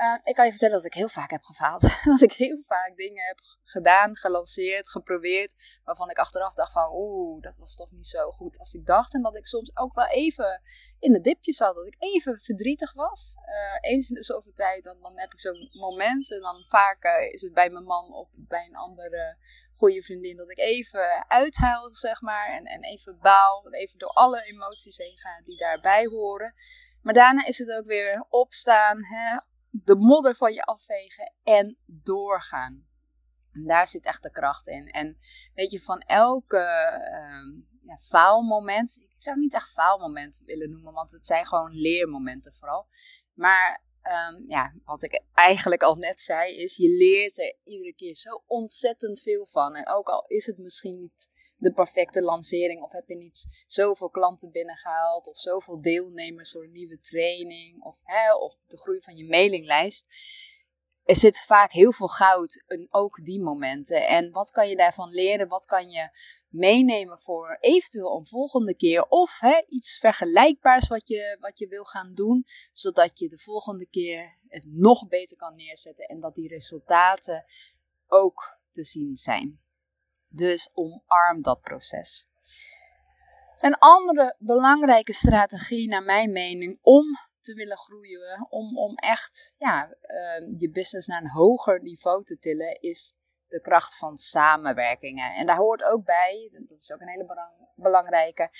Uh, 0.00 0.18
ik 0.24 0.34
kan 0.34 0.44
je 0.44 0.50
vertellen 0.50 0.76
dat 0.76 0.84
ik 0.84 0.94
heel 0.94 1.08
vaak 1.08 1.30
heb 1.30 1.44
gefaald. 1.44 1.80
dat 2.12 2.20
ik 2.20 2.32
heel 2.32 2.62
vaak 2.66 2.96
dingen 2.96 3.26
heb 3.26 3.38
gedaan, 3.64 4.16
gelanceerd, 4.16 4.88
geprobeerd. 4.88 5.80
Waarvan 5.84 6.10
ik 6.10 6.18
achteraf 6.18 6.54
dacht 6.54 6.72
van 6.72 6.90
oeh, 6.92 7.42
dat 7.42 7.56
was 7.56 7.76
toch 7.76 7.90
niet 7.90 8.06
zo 8.06 8.30
goed 8.30 8.58
als 8.58 8.74
ik 8.74 8.86
dacht. 8.86 9.14
En 9.14 9.22
dat 9.22 9.36
ik 9.36 9.46
soms 9.46 9.76
ook 9.76 9.94
wel 9.94 10.06
even 10.06 10.62
in 10.98 11.12
de 11.12 11.20
dipje 11.20 11.52
zat. 11.52 11.74
Dat 11.74 11.86
ik 11.86 11.96
even 11.98 12.40
verdrietig 12.42 12.92
was. 12.92 13.34
Uh, 13.46 13.90
eens 13.90 14.08
in 14.08 14.14
de 14.14 14.24
zoveel 14.24 14.52
tijd 14.54 14.84
dan, 14.84 15.00
dan 15.00 15.18
heb 15.18 15.32
ik 15.32 15.40
zo'n 15.40 15.68
moment. 15.72 16.32
En 16.32 16.40
dan 16.40 16.64
vaak 16.68 17.04
uh, 17.04 17.32
is 17.32 17.42
het 17.42 17.52
bij 17.52 17.70
mijn 17.70 17.84
man 17.84 18.12
of 18.12 18.28
bij 18.48 18.66
een 18.66 18.76
andere 18.76 19.36
goede 19.74 20.02
vriendin. 20.02 20.36
Dat 20.36 20.50
ik 20.50 20.58
even 20.58 21.28
uithuil 21.28 21.90
zeg 21.90 22.20
maar. 22.20 22.50
En, 22.50 22.64
en 22.64 22.82
even 22.84 23.18
baal. 23.20 23.66
En 23.66 23.72
even 23.72 23.98
door 23.98 24.12
alle 24.12 24.42
emoties 24.42 24.96
heen 24.96 25.16
ga 25.16 25.42
die 25.44 25.58
daarbij 25.58 26.04
horen. 26.04 26.54
Maar 27.02 27.14
daarna 27.14 27.46
is 27.46 27.58
het 27.58 27.70
ook 27.70 27.86
weer 27.86 28.24
opstaan. 28.28 29.04
Hè, 29.04 29.36
de 29.84 29.94
modder 29.94 30.36
van 30.36 30.52
je 30.52 30.62
afvegen 30.62 31.32
en 31.42 31.78
doorgaan. 31.86 32.86
En 33.52 33.64
daar 33.66 33.86
zit 33.86 34.04
echt 34.04 34.22
de 34.22 34.30
kracht 34.30 34.66
in. 34.66 34.86
En 34.86 35.18
weet 35.54 35.70
je, 35.70 35.80
van 35.80 36.00
elke 36.00 36.56
uh, 36.56 37.62
ja, 37.82 37.96
faalmoment, 38.00 38.96
ik 38.96 39.22
zou 39.22 39.36
het 39.36 39.44
niet 39.44 39.54
echt 39.54 39.70
faalmomenten 39.70 40.44
willen 40.44 40.70
noemen, 40.70 40.92
want 40.92 41.10
het 41.10 41.26
zijn 41.26 41.46
gewoon 41.46 41.70
leermomenten 41.72 42.54
vooral. 42.54 42.86
Maar 43.34 43.80
um, 44.02 44.44
ja, 44.48 44.72
wat 44.84 45.02
ik 45.02 45.22
eigenlijk 45.34 45.82
al 45.82 45.94
net 45.94 46.22
zei, 46.22 46.56
is 46.56 46.76
je 46.76 46.88
leert 46.88 47.38
er 47.38 47.56
iedere 47.64 47.94
keer 47.94 48.14
zo 48.14 48.42
ontzettend 48.46 49.20
veel 49.20 49.46
van. 49.46 49.74
En 49.74 49.88
ook 49.88 50.08
al 50.08 50.24
is 50.26 50.46
het 50.46 50.58
misschien 50.58 50.98
niet 50.98 51.28
de 51.56 51.72
perfecte 51.72 52.22
lancering, 52.22 52.82
of 52.82 52.92
heb 52.92 53.04
je 53.08 53.16
niet 53.16 53.64
zoveel 53.66 54.10
klanten 54.10 54.50
binnengehaald, 54.50 55.28
of 55.28 55.38
zoveel 55.38 55.80
deelnemers 55.80 56.50
voor 56.50 56.64
een 56.64 56.72
nieuwe 56.72 57.00
training, 57.00 57.82
of, 57.82 57.98
hè, 58.02 58.34
of 58.34 58.56
de 58.66 58.78
groei 58.78 59.02
van 59.02 59.16
je 59.16 59.26
mailinglijst. 59.28 60.06
Er 61.04 61.16
zit 61.16 61.40
vaak 61.40 61.72
heel 61.72 61.92
veel 61.92 62.08
goud 62.08 62.64
in 62.66 62.86
ook 62.90 63.24
die 63.24 63.42
momenten. 63.42 64.06
En 64.08 64.30
wat 64.30 64.50
kan 64.50 64.68
je 64.68 64.76
daarvan 64.76 65.10
leren? 65.10 65.48
Wat 65.48 65.66
kan 65.66 65.90
je 65.90 66.10
meenemen 66.48 67.18
voor 67.18 67.58
eventueel 67.60 68.18
een 68.18 68.26
volgende 68.26 68.76
keer. 68.76 69.02
Of 69.02 69.40
hè, 69.40 69.62
iets 69.68 69.98
vergelijkbaars 69.98 70.88
wat 70.88 71.08
je, 71.08 71.36
wat 71.40 71.58
je 71.58 71.68
wil 71.68 71.84
gaan 71.84 72.14
doen. 72.14 72.46
Zodat 72.72 73.18
je 73.18 73.28
de 73.28 73.38
volgende 73.38 73.86
keer 73.88 74.36
het 74.48 74.64
nog 74.66 75.08
beter 75.08 75.36
kan 75.36 75.54
neerzetten. 75.54 76.06
En 76.06 76.20
dat 76.20 76.34
die 76.34 76.48
resultaten 76.48 77.44
ook 78.06 78.60
te 78.70 78.84
zien 78.84 79.16
zijn. 79.16 79.60
Dus 80.36 80.70
omarm 80.74 81.42
dat 81.42 81.60
proces. 81.60 82.28
Een 83.58 83.78
andere 83.78 84.36
belangrijke 84.38 85.12
strategie, 85.12 85.88
naar 85.88 86.02
mijn 86.02 86.32
mening, 86.32 86.78
om 86.82 87.04
te 87.40 87.54
willen 87.54 87.76
groeien, 87.76 88.46
om, 88.50 88.78
om 88.78 88.94
echt 88.94 89.54
ja, 89.58 89.86
uh, 89.86 90.58
je 90.60 90.70
business 90.70 91.06
naar 91.06 91.22
een 91.22 91.30
hoger 91.30 91.82
niveau 91.82 92.24
te 92.24 92.38
tillen, 92.38 92.80
is 92.80 93.14
de 93.48 93.60
kracht 93.60 93.96
van 93.96 94.16
samenwerkingen. 94.16 95.34
En 95.34 95.46
daar 95.46 95.56
hoort 95.56 95.82
ook 95.82 96.04
bij, 96.04 96.50
dat 96.68 96.78
is 96.78 96.92
ook 96.92 97.00
een 97.00 97.08
hele 97.08 97.52
belangrijke, 97.74 98.50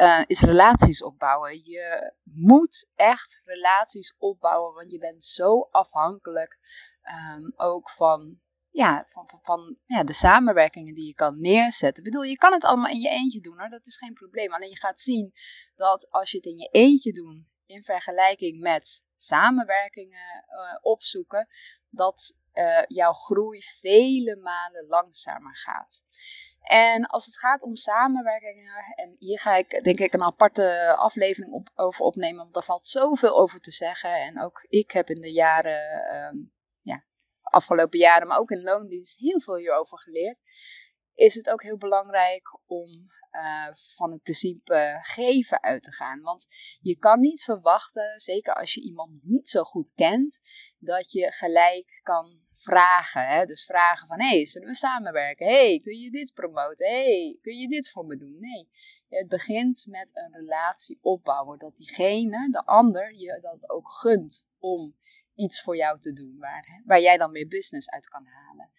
uh, 0.00 0.22
is 0.26 0.40
relaties 0.40 1.02
opbouwen. 1.02 1.64
Je 1.64 2.12
moet 2.22 2.90
echt 2.94 3.40
relaties 3.44 4.16
opbouwen, 4.18 4.74
want 4.74 4.90
je 4.90 4.98
bent 4.98 5.24
zo 5.24 5.60
afhankelijk 5.60 6.58
um, 7.36 7.52
ook 7.56 7.90
van, 7.90 8.40
ja, 8.74 9.06
van, 9.08 9.40
van, 9.42 9.76
ja, 9.86 10.04
de 10.04 10.12
samenwerkingen 10.12 10.94
die 10.94 11.06
je 11.06 11.14
kan 11.14 11.38
neerzetten. 11.38 12.04
Ik 12.04 12.10
bedoel, 12.10 12.28
je 12.28 12.36
kan 12.36 12.52
het 12.52 12.64
allemaal 12.64 12.90
in 12.90 13.00
je 13.00 13.08
eentje 13.08 13.40
doen 13.40 13.58
hoor, 13.58 13.68
dat 13.68 13.86
is 13.86 13.96
geen 13.96 14.12
probleem. 14.12 14.52
Alleen 14.52 14.68
je 14.68 14.78
gaat 14.78 15.00
zien 15.00 15.32
dat 15.74 16.10
als 16.10 16.30
je 16.30 16.36
het 16.36 16.46
in 16.46 16.56
je 16.56 16.68
eentje 16.68 17.12
doet, 17.12 17.44
in 17.66 17.82
vergelijking 17.82 18.60
met 18.60 19.04
samenwerkingen 19.14 20.44
uh, 20.48 20.78
opzoeken, 20.80 21.48
dat 21.88 22.34
uh, 22.54 22.82
jouw 22.86 23.12
groei 23.12 23.62
vele 23.62 24.36
malen 24.36 24.86
langzamer 24.86 25.56
gaat. 25.56 26.02
En 26.60 27.06
als 27.06 27.24
het 27.24 27.38
gaat 27.38 27.62
om 27.62 27.76
samenwerkingen, 27.76 28.94
en 28.94 29.16
hier 29.18 29.38
ga 29.38 29.56
ik 29.56 29.84
denk 29.84 29.98
ik 29.98 30.12
een 30.12 30.22
aparte 30.22 30.94
aflevering 30.96 31.52
op, 31.52 31.70
over 31.74 32.04
opnemen, 32.04 32.42
want 32.42 32.56
er 32.56 32.62
valt 32.62 32.86
zoveel 32.86 33.36
over 33.36 33.60
te 33.60 33.70
zeggen. 33.72 34.20
En 34.20 34.40
ook 34.40 34.66
ik 34.68 34.90
heb 34.90 35.08
in 35.10 35.20
de 35.20 35.32
jaren, 35.32 35.80
ja, 36.12 36.32
afgelopen 37.54 37.98
jaren, 37.98 38.26
maar 38.26 38.38
ook 38.38 38.50
in 38.50 38.62
loondienst, 38.62 39.18
heel 39.18 39.40
veel 39.40 39.56
hierover 39.56 39.98
geleerd. 39.98 40.40
Is 41.14 41.34
het 41.34 41.50
ook 41.50 41.62
heel 41.62 41.78
belangrijk 41.78 42.58
om 42.66 42.88
uh, 43.34 43.68
van 43.74 44.12
het 44.12 44.22
principe 44.22 44.98
geven 45.02 45.62
uit 45.62 45.82
te 45.82 45.92
gaan. 45.92 46.20
Want 46.20 46.46
je 46.80 46.98
kan 46.98 47.20
niet 47.20 47.42
verwachten, 47.42 48.20
zeker 48.20 48.54
als 48.54 48.74
je 48.74 48.80
iemand 48.80 49.10
niet 49.22 49.48
zo 49.48 49.62
goed 49.62 49.92
kent, 49.94 50.40
dat 50.78 51.12
je 51.12 51.32
gelijk 51.32 52.00
kan 52.02 52.42
vragen. 52.56 53.28
Hè? 53.28 53.44
Dus 53.44 53.64
vragen 53.64 54.06
van, 54.08 54.20
hé, 54.20 54.28
hey, 54.28 54.46
zullen 54.46 54.68
we 54.68 54.74
samenwerken? 54.74 55.46
Hé, 55.46 55.68
hey, 55.68 55.80
kun 55.82 55.98
je 55.98 56.10
dit 56.10 56.32
promoten? 56.34 56.86
Hé, 56.86 57.04
hey, 57.04 57.38
kun 57.42 57.56
je 57.56 57.68
dit 57.68 57.90
voor 57.90 58.06
me 58.06 58.16
doen? 58.16 58.36
Nee, 58.40 58.68
het 59.08 59.28
begint 59.28 59.84
met 59.88 60.10
een 60.14 60.32
relatie 60.32 60.98
opbouwen. 61.00 61.58
Dat 61.58 61.76
diegene, 61.76 62.48
de 62.50 62.64
ander, 62.64 63.14
je 63.14 63.38
dat 63.40 63.70
ook 63.70 63.90
gunt 63.90 64.46
om 64.58 64.96
iets 65.34 65.62
voor 65.62 65.76
jou 65.76 66.00
te 66.00 66.12
doen. 66.12 66.36
Waar, 66.38 66.82
waar 66.84 67.00
jij 67.00 67.16
dan 67.16 67.32
meer 67.32 67.48
business 67.48 67.90
uit 67.90 68.08
kan 68.08 68.26
halen. 68.26 68.70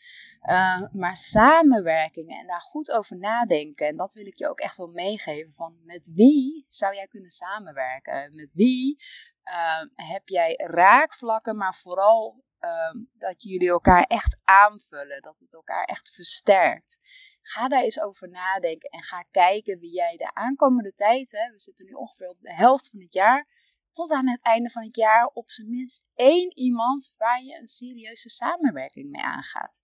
Uh, 0.41 0.93
maar 0.93 1.17
samenwerkingen 1.17 2.39
en 2.39 2.47
daar 2.47 2.61
goed 2.61 2.91
over 2.91 3.17
nadenken. 3.17 3.87
En 3.87 3.95
dat 3.95 4.13
wil 4.13 4.25
ik 4.25 4.37
je 4.37 4.49
ook 4.49 4.59
echt 4.59 4.77
wel 4.77 4.87
meegeven. 4.87 5.53
Van 5.53 5.79
met 5.83 6.11
wie 6.13 6.65
zou 6.67 6.95
jij 6.95 7.07
kunnen 7.07 7.31
samenwerken? 7.31 8.35
Met 8.35 8.53
wie 8.53 9.03
uh, 9.43 10.07
heb 10.09 10.27
jij 10.27 10.53
raakvlakken, 10.57 11.57
maar 11.57 11.75
vooral 11.75 12.43
um, 12.59 13.09
dat 13.13 13.43
jullie 13.43 13.69
elkaar 13.69 14.03
echt 14.03 14.41
aanvullen, 14.43 15.21
dat 15.21 15.39
het 15.39 15.53
elkaar 15.53 15.83
echt 15.83 16.09
versterkt. 16.09 16.99
Ga 17.41 17.67
daar 17.67 17.83
eens 17.83 17.99
over 17.99 18.29
nadenken 18.29 18.89
en 18.89 19.03
ga 19.03 19.25
kijken 19.31 19.79
wie 19.79 19.93
jij 19.93 20.17
de 20.17 20.33
aankomende 20.33 20.93
tijd, 20.93 21.31
hè, 21.31 21.51
we 21.51 21.59
zitten 21.59 21.85
nu 21.85 21.91
ongeveer 21.91 22.27
op 22.27 22.41
de 22.41 22.53
helft 22.53 22.89
van 22.89 22.99
het 22.99 23.13
jaar, 23.13 23.47
tot 23.95 24.11
aan 24.11 24.27
het 24.29 24.41
einde 24.41 24.69
van 24.69 24.83
het 24.83 24.95
jaar 24.95 25.25
op 25.33 25.49
zijn 25.49 25.69
minst 25.69 26.05
één 26.15 26.57
iemand 26.57 27.13
waar 27.17 27.43
je 27.43 27.57
een 27.59 27.67
serieuze 27.67 28.29
samenwerking 28.29 29.09
mee 29.09 29.21
aangaat. 29.21 29.81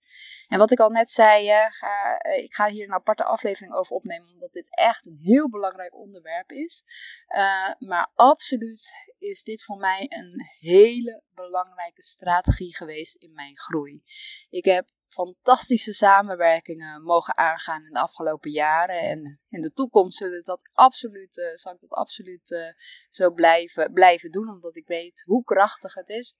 En 0.48 0.58
wat 0.58 0.70
ik 0.70 0.80
al 0.80 0.90
net 0.90 1.10
zei, 1.10 1.46
ga, 1.68 2.18
eh, 2.18 2.42
ik 2.42 2.54
ga 2.54 2.68
hier 2.68 2.84
een 2.84 2.94
aparte 2.94 3.24
aflevering 3.24 3.74
over 3.74 3.96
opnemen, 3.96 4.30
omdat 4.30 4.52
dit 4.52 4.76
echt 4.76 5.06
een 5.06 5.18
heel 5.20 5.48
belangrijk 5.48 5.94
onderwerp 5.94 6.50
is. 6.50 6.84
Uh, 7.28 7.70
maar 7.78 8.10
absoluut 8.14 8.92
is 9.18 9.42
dit 9.42 9.64
voor 9.64 9.76
mij 9.76 10.06
een 10.08 10.46
hele 10.58 11.22
belangrijke 11.34 12.02
strategie 12.02 12.76
geweest 12.76 13.14
in 13.14 13.32
mijn 13.32 13.58
groei. 13.58 14.02
Ik 14.50 14.64
heb 14.64 14.84
fantastische 15.12 15.92
samenwerkingen 15.92 17.02
mogen 17.02 17.36
aangaan 17.36 17.84
in 17.84 17.92
de 17.92 18.00
afgelopen 18.00 18.50
jaren. 18.50 19.00
En 19.00 19.40
in 19.48 19.60
de 19.60 19.72
toekomst 19.72 20.18
zullen 20.18 20.44
dat 20.44 20.70
absoluut, 20.72 21.36
uh, 21.36 21.54
zal 21.54 21.72
ik 21.72 21.80
dat 21.80 21.92
absoluut 21.92 22.50
uh, 22.50 22.66
zo 23.10 23.30
blijven, 23.30 23.92
blijven 23.92 24.30
doen, 24.30 24.48
omdat 24.48 24.76
ik 24.76 24.86
weet 24.86 25.22
hoe 25.26 25.44
krachtig 25.44 25.94
het 25.94 26.08
is. 26.08 26.36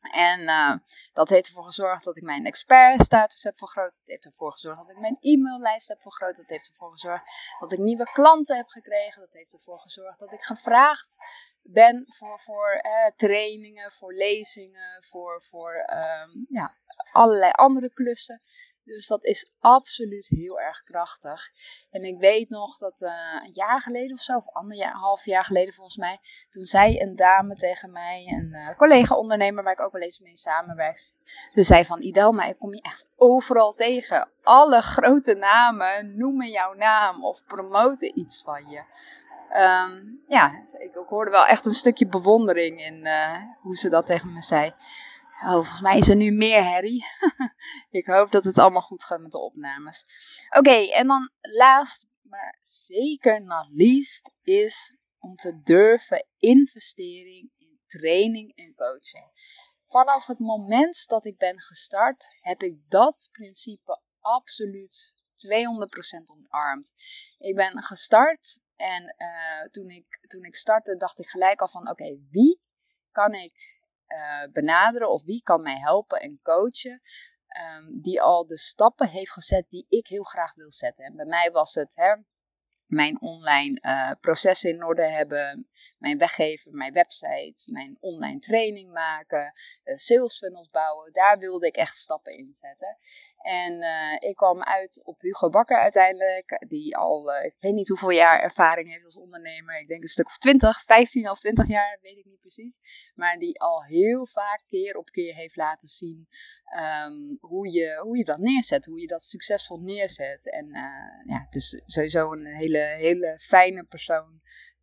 En 0.00 0.40
uh, 0.40 0.74
dat 1.12 1.28
heeft 1.28 1.46
ervoor 1.46 1.64
gezorgd 1.64 2.04
dat 2.04 2.16
ik 2.16 2.22
mijn 2.22 2.46
expertstatus 2.46 3.42
heb 3.42 3.58
vergroot. 3.58 3.92
Dat 3.92 4.02
heeft 4.04 4.24
ervoor 4.24 4.52
gezorgd 4.52 4.78
dat 4.78 4.90
ik 4.90 4.98
mijn 4.98 5.16
e-maillijst 5.20 5.88
heb 5.88 6.02
vergroot. 6.02 6.36
Dat 6.36 6.48
heeft 6.48 6.68
ervoor 6.68 6.90
gezorgd 6.90 7.24
dat 7.58 7.72
ik 7.72 7.78
nieuwe 7.78 8.10
klanten 8.12 8.56
heb 8.56 8.68
gekregen. 8.68 9.20
Dat 9.20 9.32
heeft 9.32 9.52
ervoor 9.52 9.78
gezorgd 9.78 10.18
dat 10.18 10.32
ik 10.32 10.42
gevraagd 10.42 11.16
ben 11.62 12.06
voor, 12.08 12.40
voor 12.40 12.70
eh, 12.70 13.06
trainingen, 13.16 13.92
voor 13.92 14.12
lezingen, 14.12 15.02
voor, 15.02 15.42
voor 15.42 15.74
um, 15.74 16.46
ja, 16.48 16.74
allerlei 17.12 17.50
andere 17.50 17.92
klussen. 17.92 18.42
Dus 18.84 19.06
dat 19.06 19.24
is 19.24 19.54
absoluut 19.58 20.28
heel 20.28 20.60
erg 20.60 20.82
krachtig. 20.82 21.50
En 21.90 22.02
ik 22.02 22.18
weet 22.18 22.48
nog 22.48 22.78
dat 22.78 23.00
uh, 23.00 23.10
een 23.44 23.52
jaar 23.52 23.80
geleden 23.80 24.16
of 24.16 24.22
zo, 24.22 24.36
of 24.36 24.46
een 24.52 24.82
half 24.82 25.24
jaar 25.24 25.44
geleden 25.44 25.74
volgens 25.74 25.96
mij, 25.96 26.18
toen 26.50 26.64
zei 26.64 27.00
een 27.00 27.16
dame 27.16 27.54
tegen 27.54 27.92
mij, 27.92 28.26
een 28.26 28.52
uh, 28.52 28.76
collega-ondernemer 28.76 29.64
waar 29.64 29.72
ik 29.72 29.80
ook 29.80 29.92
wel 29.92 30.02
eens 30.02 30.18
mee 30.18 30.36
samenwerk, 30.36 30.96
ze 31.54 31.62
zei 31.62 31.84
van 31.84 32.02
Idelma, 32.02 32.44
ik 32.44 32.58
kom 32.58 32.74
je 32.74 32.82
echt 32.82 33.10
overal 33.16 33.72
tegen. 33.72 34.30
Alle 34.42 34.82
grote 34.82 35.34
namen 35.34 36.16
noemen 36.16 36.48
jouw 36.50 36.74
naam 36.74 37.24
of 37.24 37.44
promoten 37.44 38.18
iets 38.18 38.42
van 38.42 38.70
je. 38.70 38.82
Um, 39.52 40.22
ja, 40.28 40.62
ik, 40.78 40.94
hoorde 40.94 41.30
wel 41.30 41.46
echt 41.46 41.66
een 41.66 41.74
stukje 41.74 42.06
bewondering 42.06 42.80
in 42.80 43.06
uh, 43.06 43.36
hoe 43.58 43.76
ze 43.76 43.88
dat 43.88 44.06
tegen 44.06 44.32
me 44.32 44.42
zei. 44.42 44.72
Oh, 45.42 45.52
volgens 45.52 45.80
mij 45.80 45.98
is 45.98 46.08
er 46.08 46.16
nu 46.16 46.30
meer 46.30 46.62
herrie. 46.64 47.04
ik 48.00 48.06
hoop 48.06 48.30
dat 48.30 48.44
het 48.44 48.58
allemaal 48.58 48.82
goed 48.82 49.04
gaat 49.04 49.20
met 49.20 49.30
de 49.30 49.38
opnames. 49.38 50.06
Oké, 50.58 50.90
en 50.92 51.06
dan 51.06 51.30
laatst, 51.40 52.06
maar 52.22 52.58
zeker 52.62 53.42
not 53.42 53.66
least, 53.68 54.30
is 54.42 54.96
om 55.18 55.36
te 55.36 55.60
durven 55.62 56.26
investering 56.38 57.50
in 57.56 57.80
training 57.86 58.56
en 58.56 58.74
coaching. 58.74 59.30
Vanaf 59.86 60.26
het 60.26 60.38
moment 60.38 61.06
dat 61.06 61.24
ik 61.24 61.36
ben 61.36 61.60
gestart, 61.60 62.26
heb 62.40 62.62
ik 62.62 62.78
dat 62.88 63.28
principe 63.32 64.00
absoluut 64.20 65.20
200% 65.48 65.50
omarmd. 66.24 66.92
Ik 67.38 67.54
ben 67.54 67.82
gestart 67.82 68.58
en 68.76 69.14
uh, 69.18 69.68
toen, 69.70 69.88
ik, 69.88 70.18
toen 70.26 70.44
ik 70.44 70.56
startte, 70.56 70.96
dacht 70.96 71.18
ik 71.18 71.28
gelijk 71.28 71.60
al 71.60 71.68
van: 71.68 71.88
oké, 71.90 72.18
wie 72.28 72.60
kan 73.10 73.34
ik 73.34 73.79
uh, 74.14 74.52
benaderen 74.52 75.10
of 75.10 75.24
wie 75.24 75.42
kan 75.42 75.62
mij 75.62 75.78
helpen 75.78 76.20
en 76.20 76.40
coachen. 76.42 77.00
Um, 77.76 78.00
die 78.00 78.22
al 78.22 78.46
de 78.46 78.58
stappen 78.58 79.08
heeft 79.08 79.32
gezet 79.32 79.64
die 79.68 79.86
ik 79.88 80.06
heel 80.06 80.22
graag 80.22 80.54
wil 80.54 80.72
zetten. 80.72 81.04
En 81.04 81.16
bij 81.16 81.26
mij 81.26 81.50
was 81.50 81.74
het 81.74 81.96
hè, 81.96 82.14
mijn 82.90 83.20
online 83.20 83.78
uh, 83.82 84.10
processen 84.20 84.70
in 84.70 84.84
orde 84.84 85.02
hebben, 85.02 85.68
mijn 85.98 86.18
weggeven, 86.18 86.76
mijn 86.76 86.92
website, 86.92 87.62
mijn 87.64 87.96
online 88.00 88.38
training 88.38 88.92
maken, 88.92 89.52
uh, 89.84 89.96
sales 89.96 90.38
funnels 90.38 90.68
bouwen. 90.70 91.12
Daar 91.12 91.38
wilde 91.38 91.66
ik 91.66 91.76
echt 91.76 91.96
stappen 91.96 92.36
in 92.36 92.54
zetten. 92.54 92.98
En 93.40 93.72
uh, 93.72 94.28
ik 94.28 94.36
kwam 94.36 94.62
uit 94.62 95.00
op 95.04 95.20
Hugo 95.20 95.48
Bakker 95.48 95.78
uiteindelijk, 95.78 96.64
die 96.68 96.96
al, 96.96 97.34
ik 97.34 97.56
weet 97.60 97.74
niet 97.74 97.88
hoeveel 97.88 98.10
jaar 98.10 98.40
ervaring 98.40 98.90
heeft 98.90 99.04
als 99.04 99.16
ondernemer. 99.16 99.80
Ik 99.80 99.88
denk 99.88 100.02
een 100.02 100.08
stuk 100.08 100.26
of 100.26 100.38
20, 100.38 100.82
15 100.84 101.30
of 101.30 101.40
20 101.40 101.68
jaar, 101.68 101.98
weet 102.02 102.16
ik 102.16 102.24
niet 102.24 102.40
precies. 102.40 102.80
Maar 103.14 103.38
die 103.38 103.60
al 103.60 103.84
heel 103.84 104.26
vaak 104.26 104.62
keer 104.66 104.96
op 104.96 105.10
keer 105.10 105.34
heeft 105.34 105.56
laten 105.56 105.88
zien 105.88 106.28
um, 107.06 107.38
hoe, 107.40 107.70
je, 107.70 108.00
hoe 108.02 108.16
je 108.16 108.24
dat 108.24 108.38
neerzet, 108.38 108.86
hoe 108.86 109.00
je 109.00 109.06
dat 109.06 109.22
succesvol 109.22 109.76
neerzet. 109.76 110.50
En 110.50 110.68
ja, 111.26 111.42
het 111.44 111.54
is 111.54 111.82
sowieso 111.86 112.32
een 112.32 112.46
hele, 112.46 112.79
hele 112.80 113.38
fijne 113.40 113.86
persoon 113.88 114.40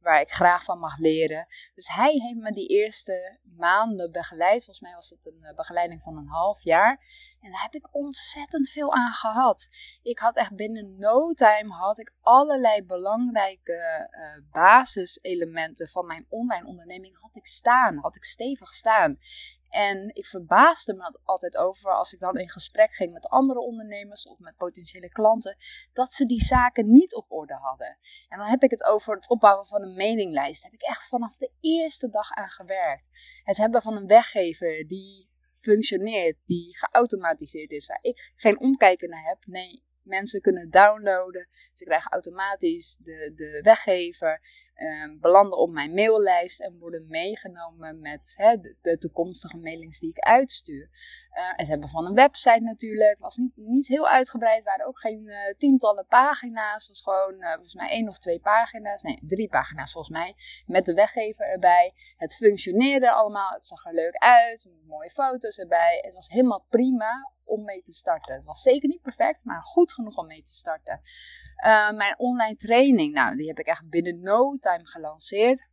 waar 0.08 0.22
ik 0.22 0.32
graag 0.32 0.64
van 0.64 0.80
mag 0.80 0.98
leren. 0.98 1.48
Dus 1.76 1.88
hij 1.88 2.12
heeft 2.12 2.40
me 2.40 2.52
die 2.52 2.68
eerste 2.68 3.40
maanden 3.56 4.12
begeleid. 4.12 4.64
Volgens 4.64 4.80
mij 4.80 4.94
was 4.94 5.10
het 5.10 5.26
een 5.26 5.44
eh, 5.44 5.56
begeleiding 5.56 6.02
van 6.02 6.18
een 6.18 6.28
half 6.28 6.64
jaar. 6.64 6.92
En 7.42 7.52
daar 7.52 7.62
heb 7.62 7.74
ik 7.74 7.96
ontzettend 7.96 8.70
veel 8.70 8.94
aan 8.94 9.12
gehad. 9.12 9.68
Ik 10.02 10.20
had 10.20 10.36
echt 10.36 10.56
binnen 10.56 10.98
no 10.98 11.34
time 11.34 11.74
had 11.74 12.00
ik 12.00 12.14
allerlei 12.22 12.86
belangrijke 12.86 14.10
uh, 14.12 14.52
basiselementen 14.52 15.90
van 15.90 16.06
mijn 16.06 16.26
online 16.30 16.66
onderneming 16.66 17.18
had 17.20 17.36
ik 17.36 17.46
staan, 17.46 17.98
had 17.98 18.16
ik 18.16 18.24
stevig 18.24 18.74
staan. 18.74 19.18
En 19.70 20.16
ik 20.16 20.26
verbaasde 20.26 20.94
me 20.94 21.20
altijd 21.24 21.58
over 21.58 21.96
als 21.96 22.14
ik 22.14 22.20
dan 22.20 22.38
in 22.38 22.50
gesprek 22.50 22.94
ging 22.94 23.14
met 23.14 23.28
andere 23.28 23.60
ondernemers 23.60 24.28
of 24.28 24.40
met 24.40 24.58
potentiële 24.58 25.10
klanten, 25.10 25.58
dat 25.94 26.14
ze 26.14 26.26
die 26.26 26.44
zaken 26.44 26.92
niet 26.92 27.16
op 27.16 27.32
orde 27.32 27.54
hadden. 27.54 27.98
En 28.30 28.38
dan 28.38 28.48
heb 28.48 28.64
ik 28.64 28.72
het 28.72 28.84
over 28.84 29.16
het 29.16 29.30
opbouwen 29.30 29.68
van 29.68 29.82
een 29.82 29.96
mailinglijst. 29.96 30.62
Daar 30.62 30.72
heb 30.72 30.82
ik 30.82 30.88
echt 30.88 31.08
vanaf 31.08 31.38
de 31.38 31.52
eerste 31.60 32.10
dag 32.10 32.32
aan 32.32 32.50
gewerkt. 32.50 33.10
Het 33.44 33.58
hebben 33.58 33.82
van 33.82 33.96
een 33.96 34.08
weggever 34.08 34.88
die 34.88 35.30
functioneert, 35.62 36.46
die 36.46 36.78
geautomatiseerd 36.78 37.72
is, 37.72 37.86
waar 37.86 38.00
ik 38.02 38.32
geen 38.36 38.60
omkijken 38.60 39.10
naar 39.10 39.24
heb. 39.24 39.46
Nee, 39.46 39.84
mensen 40.04 40.42
kunnen 40.42 40.70
downloaden. 40.70 41.48
Ze 41.74 41.84
krijgen 41.84 42.12
automatisch 42.12 42.98
de, 43.00 43.32
de 43.36 43.60
weggever 43.62 44.42
um, 44.78 45.20
belanden 45.20 45.58
op 45.58 45.70
mijn 45.70 45.94
maillijst 45.94 46.60
en 46.60 46.80
worden 46.80 47.08
meegenomen 47.10 48.02
met 48.02 48.36
de, 48.82 48.98
toekomstige 48.98 49.58
mailings 49.58 50.00
die 50.00 50.10
ik 50.10 50.20
uitstuur. 50.20 50.90
Uh, 51.32 51.52
het 51.56 51.68
hebben 51.68 51.90
van 51.90 52.06
een 52.06 52.14
website 52.14 52.62
natuurlijk, 52.62 53.20
was 53.20 53.36
niet, 53.36 53.52
niet 53.56 53.88
heel 53.88 54.08
uitgebreid, 54.08 54.64
waren 54.64 54.86
ook 54.86 55.00
geen 55.00 55.24
uh, 55.26 55.36
tientallen 55.58 56.06
pagina's, 56.08 56.88
was 56.88 57.02
gewoon 57.02 57.34
uh, 57.42 57.54
volgens 57.54 57.74
mij 57.74 57.90
één 57.90 58.08
of 58.08 58.20
twee 58.20 58.40
pagina's, 58.40 59.02
nee 59.02 59.20
drie 59.22 59.50
pagina's 59.50 59.92
volgens 59.92 60.18
mij, 60.18 60.36
met 60.66 60.86
de 60.86 60.94
weggever 60.94 61.46
erbij. 61.46 61.94
Het 62.18 62.36
functioneerde 62.36 63.12
allemaal, 63.12 63.54
het 63.54 63.66
zag 63.66 63.86
er 63.86 63.94
leuk 63.94 64.16
uit, 64.16 64.68
mooie 64.86 65.10
foto's 65.10 65.58
erbij, 65.58 66.00
het 66.02 66.14
was 66.14 66.28
helemaal 66.28 66.66
prima 66.70 67.12
om 67.46 67.64
mee 67.64 67.82
te 67.82 67.94
starten. 67.94 68.34
Het 68.34 68.46
was 68.46 68.62
zeker 68.62 68.88
niet 68.88 69.02
perfect, 69.02 69.46
maar 69.46 69.64
goed 69.64 69.94
genoeg 69.94 70.18
om 70.18 70.28
mee 70.28 70.42
te 70.42 70.54
starten. 70.54 71.02
Uh, 71.66 71.92
mijn 71.92 72.20
online 72.20 72.56
training, 72.56 73.14
nou, 73.14 73.36
die 73.36 73.48
heb 73.48 73.60
ik 73.60 73.68
echt 73.68 73.90
binnen 73.90 74.22
no 74.22 74.58
time 74.60 74.88
gelanceerd. 74.88 75.68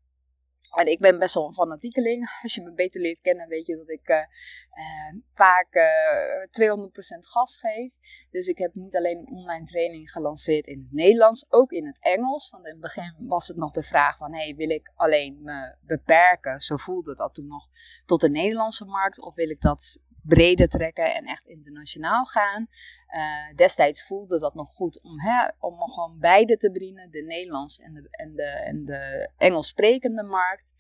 En 0.75 0.87
ik 0.87 0.99
ben 0.99 1.19
best 1.19 1.35
wel 1.35 1.47
een 1.47 1.53
fanatiekeling. 1.53 2.39
Als 2.43 2.55
je 2.55 2.63
me 2.63 2.75
beter 2.75 3.01
leert 3.01 3.21
kennen, 3.21 3.49
weet 3.49 3.67
je 3.67 3.77
dat 3.77 3.91
ik 3.91 4.09
uh, 4.09 4.17
uh, 4.17 5.21
vaak 5.35 5.75
uh, 5.75 6.77
200% 6.77 6.89
gas 7.19 7.57
geef. 7.57 7.93
Dus 8.31 8.47
ik 8.47 8.59
heb 8.59 8.75
niet 8.75 8.97
alleen 8.97 9.19
een 9.19 9.29
online 9.29 9.67
training 9.67 10.11
gelanceerd 10.11 10.67
in 10.67 10.79
het 10.79 10.93
Nederlands, 10.93 11.45
ook 11.49 11.71
in 11.71 11.87
het 11.87 12.03
Engels. 12.03 12.51
Want 12.51 12.65
in 12.65 12.73
het 12.73 12.81
begin 12.81 13.15
was 13.19 13.49
het 13.49 13.57
nog 13.57 13.71
de 13.71 13.83
vraag 13.83 14.17
van, 14.17 14.35
hey, 14.35 14.55
wil 14.57 14.71
ik 14.71 14.93
alleen 14.95 15.43
me 15.43 15.77
beperken? 15.81 16.61
Zo 16.61 16.77
voelde 16.77 17.15
dat 17.15 17.35
toen 17.35 17.47
nog 17.47 17.69
tot 18.07 18.21
de 18.21 18.31
Nederlandse 18.31 18.85
markt. 18.85 19.21
Of 19.21 19.35
wil 19.35 19.51
ik 19.51 19.61
dat 19.61 19.99
breder 20.27 20.69
trekken 20.69 21.15
en 21.15 21.25
echt 21.25 21.47
internationaal 21.47 22.25
gaan. 22.25 22.67
Uh, 23.09 23.57
destijds 23.57 24.07
voelde 24.07 24.39
dat 24.39 24.55
nog 24.55 24.71
goed 24.71 25.03
om, 25.03 25.21
hè, 25.21 25.49
om 25.59 25.81
gewoon 25.81 26.19
beide 26.19 26.57
te 26.57 26.71
bedienen, 26.71 27.11
de 27.11 27.23
Nederlands 27.23 27.79
en 27.79 27.95
de, 27.95 28.09
en 28.11 28.35
de, 28.35 28.45
en 28.45 28.85
de 28.85 29.31
Engels 29.37 29.67
sprekende 29.67 30.23
markt. 30.23 30.75